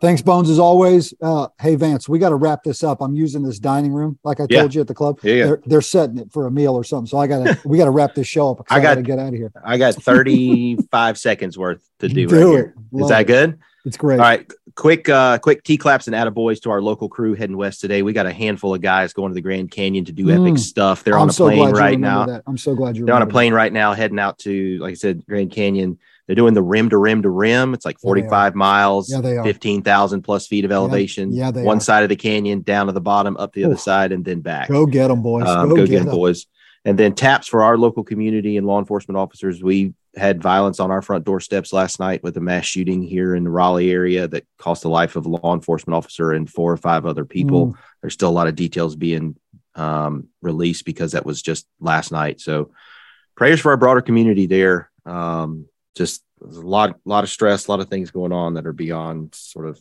Thanks, 0.00 0.20
Bones, 0.22 0.50
as 0.50 0.58
always. 0.58 1.14
Uh, 1.22 1.46
hey, 1.60 1.76
Vance, 1.76 2.08
we 2.08 2.18
got 2.18 2.30
to 2.30 2.34
wrap 2.34 2.64
this 2.64 2.82
up. 2.82 3.00
I'm 3.00 3.14
using 3.14 3.42
this 3.44 3.60
dining 3.60 3.92
room, 3.92 4.18
like 4.24 4.40
I 4.40 4.46
Yeah. 4.50 4.60
told 4.60 4.74
you 4.74 4.80
at 4.80 4.88
the 4.88 4.94
club. 4.94 5.20
Yeah, 5.22 5.34
yeah. 5.34 5.44
They're, 5.46 5.60
they're 5.66 5.80
setting 5.80 6.18
it 6.18 6.32
for 6.32 6.46
a 6.46 6.50
meal 6.50 6.74
or 6.74 6.82
something. 6.82 7.06
So 7.06 7.18
I 7.18 7.28
got 7.28 7.46
to, 7.46 7.58
we 7.68 7.78
got 7.78 7.84
to 7.84 7.92
wrap 7.92 8.14
this 8.16 8.26
show 8.26 8.50
up. 8.50 8.66
I 8.68 8.78
I 8.78 8.80
got 8.80 8.94
to 8.96 9.02
get 9.02 9.20
out 9.20 9.28
of 9.28 9.34
here. 9.34 9.52
I 9.64 9.78
got 9.78 9.94
35 9.94 11.18
seconds 11.18 11.56
worth 11.56 11.88
to 12.00 12.08
do, 12.08 12.26
Do 12.26 12.34
right 12.34 12.42
it. 12.42 12.50
here. 12.50 12.74
Is 12.94 13.00
Love 13.00 13.08
that 13.10 13.20
it. 13.22 13.26
good? 13.28 13.58
It's 13.84 13.96
great. 13.96 14.20
All 14.20 14.24
right. 14.24 14.48
Quick, 14.76 15.08
uh, 15.08 15.38
quick 15.38 15.64
T 15.64 15.76
claps 15.76 16.06
and 16.06 16.14
attaboys 16.14 16.60
to 16.62 16.70
our 16.70 16.80
local 16.80 17.08
crew 17.08 17.34
heading 17.34 17.56
west 17.56 17.80
today. 17.80 18.02
We 18.02 18.12
got 18.12 18.26
a 18.26 18.32
handful 18.32 18.74
of 18.74 18.80
guys 18.80 19.12
going 19.12 19.30
to 19.30 19.34
the 19.34 19.40
Grand 19.40 19.70
Canyon 19.72 20.04
to 20.04 20.12
do 20.12 20.26
Mm. 20.26 20.46
epic 20.48 20.58
stuff. 20.58 21.02
They're 21.02 21.14
I'm 21.16 21.22
on 21.22 21.28
a 21.30 21.32
so 21.32 21.46
plane 21.46 21.70
right 21.72 21.98
now. 21.98 22.26
That. 22.26 22.42
I'm 22.46 22.56
so 22.56 22.74
glad 22.76 22.96
you 22.96 23.04
They're 23.04 23.14
on 23.14 23.22
a 23.22 23.26
plane 23.26 23.52
right 23.52 23.72
now, 23.72 23.92
heading 23.92 24.18
out 24.20 24.38
to, 24.40 24.78
like 24.78 24.92
I 24.92 24.94
said, 24.94 25.26
Grand 25.26 25.50
Canyon. 25.50 25.98
They're 26.28 26.36
doing 26.36 26.54
the 26.54 26.62
rim 26.62 26.88
to 26.90 26.96
rim 26.98 27.22
to 27.22 27.28
rim. 27.28 27.74
It's 27.74 27.84
like 27.84 27.96
Yeah, 28.00 28.06
45 28.08 28.54
miles, 28.54 29.10
Yeah, 29.10 29.20
they 29.20 29.36
are. 29.36 29.42
15,000 29.42 30.22
plus 30.22 30.46
feet 30.46 30.64
of 30.64 30.70
elevation. 30.70 31.32
yeah, 31.32 31.50
they 31.50 31.64
One 31.64 31.78
are. 31.78 31.80
side 31.80 32.04
of 32.04 32.08
the 32.08 32.16
canyon, 32.16 32.62
down 32.62 32.86
to 32.86 32.92
the 32.92 33.00
bottom, 33.00 33.36
up 33.38 33.52
the 33.52 33.64
other 33.64 33.76
side, 33.76 34.12
and 34.12 34.24
then 34.24 34.40
back. 34.40 34.68
Go 34.68 34.86
get 34.86 35.08
them, 35.08 35.22
boys. 35.22 35.48
Um, 35.48 35.68
go, 35.70 35.74
go, 35.76 35.82
get 35.86 35.90
get 35.90 36.00
'em, 36.02 36.08
'em. 36.08 36.14
boys. 36.14 36.46
And 36.84 36.96
then 36.96 37.14
taps 37.14 37.48
for 37.48 37.62
our 37.64 37.76
local 37.76 38.04
community 38.04 38.56
and 38.56 38.66
law 38.66 38.78
enforcement 38.78 39.18
officers. 39.18 39.62
We 39.62 39.94
had 40.14 40.42
violence 40.42 40.78
on 40.78 40.90
our 40.90 41.00
front 41.00 41.24
doorsteps 41.24 41.72
last 41.72 41.98
night 41.98 42.22
with 42.22 42.36
a 42.36 42.40
mass 42.40 42.66
shooting 42.66 43.02
here 43.02 43.34
in 43.34 43.44
the 43.44 43.50
Raleigh 43.50 43.90
area 43.90 44.28
that 44.28 44.44
cost 44.58 44.82
the 44.82 44.88
life 44.90 45.16
of 45.16 45.24
a 45.24 45.28
law 45.28 45.54
enforcement 45.54 45.94
officer 45.94 46.32
and 46.32 46.50
four 46.50 46.70
or 46.72 46.76
five 46.76 47.06
other 47.06 47.24
people. 47.24 47.68
Mm. 47.68 47.78
There's 48.02 48.12
still 48.14 48.28
a 48.28 48.30
lot 48.30 48.46
of 48.48 48.54
details 48.54 48.94
being 48.94 49.36
um, 49.74 50.28
released 50.42 50.84
because 50.84 51.12
that 51.12 51.24
was 51.24 51.40
just 51.40 51.66
last 51.80 52.12
night. 52.12 52.40
So 52.40 52.72
prayers 53.36 53.60
for 53.60 53.70
our 53.70 53.78
broader 53.78 54.02
community 54.02 54.46
there. 54.46 54.90
Um, 55.06 55.66
just 55.96 56.22
a 56.42 56.46
lot, 56.46 56.98
lot 57.06 57.24
of 57.24 57.30
stress, 57.30 57.66
a 57.66 57.70
lot 57.70 57.80
of 57.80 57.88
things 57.88 58.10
going 58.10 58.32
on 58.32 58.54
that 58.54 58.66
are 58.66 58.72
beyond 58.74 59.34
sort 59.34 59.66
of 59.66 59.80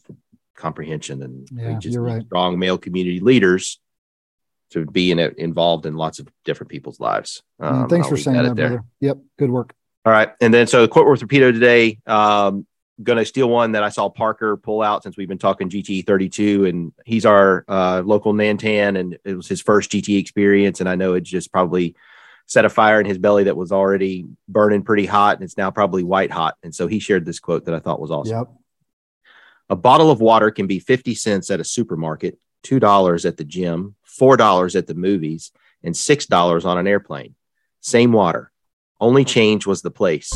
comprehension, 0.55 1.23
and 1.23 1.49
we 1.51 1.61
Yeah, 1.63 1.79
just 1.79 1.97
right. 1.97 2.23
strong 2.23 2.57
male 2.59 2.77
community 2.77 3.19
leaders 3.19 3.79
to 4.69 4.85
be 4.85 5.11
in 5.11 5.19
it, 5.19 5.37
involved 5.37 5.85
in 5.85 5.95
lots 5.95 6.19
of 6.19 6.29
different 6.45 6.69
people's 6.69 6.99
lives. 7.01 7.43
Mm, 7.61 7.71
Um, 7.71 7.89
Thanks 7.89 8.05
I'll 8.05 8.11
for 8.11 8.17
saying 8.17 8.37
at 8.37 8.43
that, 8.43 8.55
there. 8.55 8.67
brother. 8.69 8.85
Yep. 9.01 9.17
Good 9.39 9.51
work. 9.51 9.73
All 10.05 10.11
right. 10.11 10.31
And 10.41 10.53
then 10.53 10.67
so 10.67 10.81
the 10.81 10.87
Quote 10.87 11.05
Worth 11.05 11.21
Rapido 11.21 11.51
today, 11.51 11.99
um, 12.07 12.65
going 13.01 13.17
to 13.17 13.25
steal 13.25 13.49
one 13.49 13.73
that 13.73 13.83
I 13.83 13.89
saw 13.89 14.09
Parker 14.09 14.57
pull 14.57 14.81
out 14.81 15.03
since 15.03 15.17
we've 15.17 15.27
been 15.27 15.37
talking 15.37 15.69
GTE 15.69 16.05
32. 16.05 16.65
And 16.65 16.93
he's 17.05 17.25
our 17.25 17.65
uh, 17.67 18.01
local 18.05 18.33
Nantan, 18.33 18.99
and 18.99 19.17
it 19.23 19.35
was 19.35 19.47
his 19.47 19.61
first 19.61 19.91
GTE 19.91 20.19
experience. 20.19 20.79
And 20.79 20.89
I 20.89 20.95
know 20.95 21.13
it 21.13 21.21
just 21.21 21.51
probably 21.51 21.95
set 22.47 22.65
a 22.65 22.69
fire 22.69 22.99
in 22.99 23.05
his 23.05 23.17
belly 23.17 23.45
that 23.45 23.55
was 23.55 23.71
already 23.71 24.25
burning 24.47 24.83
pretty 24.83 25.05
hot. 25.05 25.35
And 25.35 25.43
it's 25.43 25.57
now 25.57 25.71
probably 25.71 26.03
white 26.03 26.31
hot. 26.31 26.57
And 26.63 26.73
so 26.73 26.87
he 26.87 26.99
shared 26.99 27.25
this 27.25 27.39
quote 27.39 27.65
that 27.65 27.75
I 27.75 27.79
thought 27.79 28.01
was 28.01 28.11
awesome. 28.11 28.37
Yep. 28.37 28.47
A 29.69 29.75
bottle 29.75 30.11
of 30.11 30.19
water 30.19 30.51
can 30.51 30.67
be 30.67 30.79
50 30.79 31.15
cents 31.15 31.49
at 31.49 31.61
a 31.61 31.63
supermarket, 31.63 32.37
$2 32.65 33.25
at 33.25 33.37
the 33.37 33.45
gym, 33.45 33.95
$4 34.19 34.75
at 34.75 34.87
the 34.87 34.95
movies, 34.95 35.51
and 35.81 35.95
$6 35.95 36.65
on 36.65 36.77
an 36.77 36.87
airplane. 36.87 37.35
Same 37.79 38.11
water. 38.11 38.50
Only 39.01 39.25
change 39.25 39.65
was 39.65 39.81
the 39.81 39.89
place. 39.89 40.31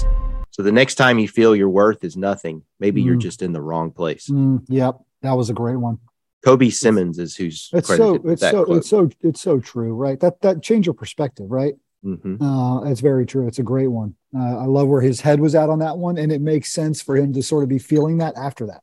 So 0.50 0.64
the 0.64 0.72
next 0.72 0.96
time 0.96 1.20
you 1.20 1.28
feel 1.28 1.56
your 1.56 1.70
worth 1.70 2.04
is 2.04 2.18
nothing, 2.18 2.64
maybe 2.80 3.02
you're 3.02 3.16
Mm. 3.16 3.22
just 3.22 3.44
in 3.44 3.54
the 3.54 3.62
wrong 3.62 3.92
place. 3.92 4.28
Mm, 4.28 4.64
yep, 4.68 4.98
that 5.22 5.34
was 5.34 5.52
a 5.52 5.54
great 5.54 5.76
one. 5.76 6.00
Kobe 6.44 6.70
Simmons 6.70 7.20
is 7.20 7.36
who's 7.36 7.70
It's 7.74 7.88
so 7.88 8.16
it's 8.26 8.42
so 8.42 8.66
quote. 8.66 8.78
it's 8.78 8.90
so 8.90 9.10
it's 9.22 9.42
so 9.42 9.60
true, 9.60 9.94
right? 9.94 10.20
That 10.20 10.42
that 10.42 10.64
change 10.64 10.88
your 10.88 10.94
perspective, 10.96 11.46
right? 11.50 11.76
Mhm. 12.04 12.38
Uh, 12.42 12.90
it's 12.90 13.02
very 13.02 13.26
true. 13.26 13.48
It's 13.48 13.60
a 13.60 13.64
great 13.64 13.88
one. 13.88 14.16
Uh, 14.36 14.58
I 14.60 14.66
love 14.66 14.88
where 14.88 15.02
his 15.02 15.22
head 15.22 15.40
was 15.40 15.54
at 15.56 15.70
on 15.70 15.80
that 15.80 15.98
one, 15.98 16.18
and 16.18 16.32
it 16.32 16.42
makes 16.42 16.72
sense 16.72 17.02
for 17.02 17.16
him 17.16 17.34
to 17.34 17.44
sort 17.44 17.64
of 17.64 17.70
be 17.70 17.80
feeling 17.80 18.18
that 18.18 18.36
after 18.36 18.66
that. 18.68 18.82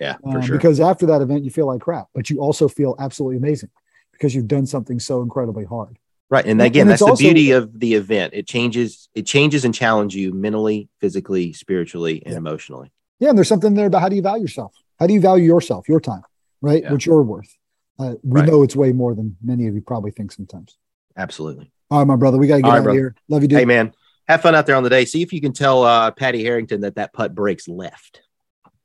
Yeah, 0.00 0.16
for 0.22 0.38
Um, 0.38 0.42
sure. 0.42 0.56
Because 0.56 0.80
after 0.80 1.06
that 1.06 1.20
event, 1.22 1.44
you 1.44 1.50
feel 1.50 1.66
like 1.66 1.80
crap, 1.82 2.08
but 2.14 2.30
you 2.30 2.38
also 2.40 2.66
feel 2.68 2.94
absolutely 2.98 3.36
amazing 3.38 3.70
because 4.12 4.34
you've 4.34 4.48
done 4.48 4.66
something 4.66 4.98
so 5.00 5.20
incredibly 5.22 5.64
hard. 5.64 5.98
Right. 6.30 6.46
And 6.46 6.62
again, 6.62 6.82
and 6.82 6.90
that's 6.90 7.00
it's 7.00 7.06
the 7.06 7.10
also- 7.10 7.22
beauty 7.24 7.50
of 7.50 7.78
the 7.78 7.94
event. 7.94 8.34
It 8.34 8.46
changes, 8.46 9.08
it 9.14 9.26
changes 9.26 9.64
and 9.64 9.74
challenges 9.74 10.16
you 10.20 10.32
mentally, 10.32 10.88
physically, 11.00 11.52
spiritually, 11.52 12.22
and 12.24 12.36
emotionally. 12.36 12.92
Yeah, 13.18 13.30
and 13.30 13.36
there's 13.38 13.48
something 13.48 13.74
there 13.74 13.86
about 13.86 14.00
how 14.00 14.08
do 14.08 14.16
you 14.16 14.22
value 14.22 14.42
yourself? 14.42 14.74
How 14.98 15.06
do 15.08 15.14
you 15.14 15.20
value 15.20 15.44
yourself, 15.44 15.88
your 15.88 16.00
time, 16.00 16.22
right? 16.62 16.82
Yeah. 16.84 16.92
What 16.92 17.04
you're 17.04 17.22
worth. 17.22 17.52
Uh, 17.98 18.14
we 18.22 18.40
Right. 18.40 18.48
know 18.48 18.62
it's 18.62 18.76
way 18.76 18.92
more 18.92 19.14
than 19.14 19.36
many 19.42 19.66
of 19.66 19.74
you 19.74 19.82
probably 19.82 20.10
think 20.12 20.30
sometimes. 20.32 20.78
Absolutely. 21.16 21.72
All 21.90 21.98
right, 21.98 22.06
my 22.06 22.16
brother, 22.16 22.38
we 22.38 22.46
got 22.46 22.56
to 22.56 22.62
get 22.62 22.70
All 22.70 22.76
out 22.78 22.86
of 22.86 22.92
here. 22.94 23.14
Love 23.28 23.42
you, 23.42 23.48
dude. 23.48 23.58
Hey, 23.58 23.64
man, 23.64 23.92
have 24.28 24.40
fun 24.40 24.54
out 24.54 24.64
there 24.66 24.76
on 24.76 24.84
the 24.84 24.88
day. 24.90 25.04
See 25.04 25.22
if 25.22 25.32
you 25.32 25.40
can 25.40 25.52
tell 25.52 25.82
uh, 25.82 26.12
Patty 26.12 26.42
Harrington 26.44 26.82
that 26.82 26.94
that 26.94 27.12
putt 27.12 27.34
breaks 27.34 27.66
left. 27.68 28.22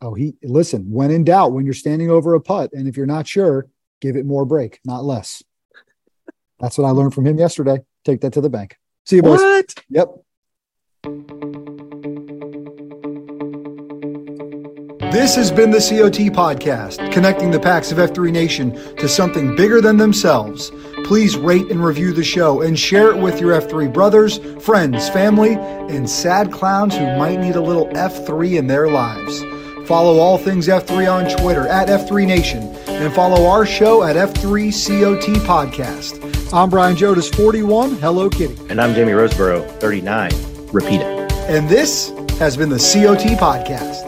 Oh, 0.01 0.13
he 0.15 0.35
listen. 0.43 0.89
When 0.91 1.11
in 1.11 1.23
doubt, 1.23 1.53
when 1.53 1.63
you're 1.65 1.73
standing 1.75 2.09
over 2.09 2.33
a 2.33 2.41
putt, 2.41 2.71
and 2.73 2.87
if 2.87 2.97
you're 2.97 3.05
not 3.05 3.27
sure, 3.27 3.67
give 4.01 4.15
it 4.15 4.25
more 4.25 4.45
break, 4.45 4.79
not 4.83 5.05
less. 5.05 5.43
That's 6.59 6.77
what 6.77 6.85
I 6.85 6.91
learned 6.91 7.13
from 7.13 7.25
him 7.25 7.37
yesterday. 7.37 7.79
Take 8.03 8.21
that 8.21 8.33
to 8.33 8.41
the 8.41 8.49
bank. 8.49 8.77
See 9.05 9.17
you, 9.17 9.23
boys. 9.23 9.39
What? 9.39 9.73
Yep. 9.89 10.09
This 15.11 15.35
has 15.35 15.49
been 15.49 15.71
the 15.71 15.79
COT 15.79 16.33
podcast, 16.35 17.11
connecting 17.13 17.49
the 17.49 17.59
PAX 17.59 17.91
of 17.91 17.99
F3 17.99 18.33
Nation 18.33 18.73
to 18.97 19.07
something 19.07 19.55
bigger 19.55 19.79
than 19.79 19.95
themselves. 19.95 20.71
Please 21.05 21.37
rate 21.37 21.71
and 21.71 21.81
review 21.83 22.11
the 22.11 22.23
show 22.23 22.61
and 22.61 22.77
share 22.77 23.11
it 23.11 23.17
with 23.17 23.39
your 23.39 23.59
F3 23.61 23.93
brothers, 23.93 24.39
friends, 24.61 25.07
family, 25.09 25.53
and 25.53 26.09
sad 26.09 26.51
clowns 26.51 26.97
who 26.97 27.05
might 27.17 27.39
need 27.39 27.55
a 27.55 27.61
little 27.61 27.87
F3 27.89 28.57
in 28.57 28.67
their 28.67 28.89
lives. 28.89 29.41
Follow 29.87 30.19
all 30.19 30.37
things 30.37 30.67
F3 30.67 31.09
on 31.09 31.37
Twitter 31.37 31.65
at 31.67 31.87
F3 31.87 32.27
Nation 32.27 32.63
and 32.87 33.13
follow 33.13 33.45
our 33.45 33.65
show 33.65 34.03
at 34.03 34.17
F3COT 34.17 35.35
Podcast. 35.45 36.34
I'm 36.53 36.69
Brian 36.69 36.95
Jodas, 36.95 37.33
41. 37.35 37.95
Hello, 37.95 38.29
Kitty. 38.29 38.55
And 38.69 38.79
I'm 38.79 38.93
Jamie 38.93 39.11
Roseborough, 39.11 39.67
39. 39.79 40.31
Repeat 40.71 41.01
it. 41.01 41.31
And 41.49 41.67
this 41.67 42.09
has 42.39 42.55
been 42.55 42.69
the 42.69 42.77
COT 42.77 43.37
Podcast. 43.39 44.04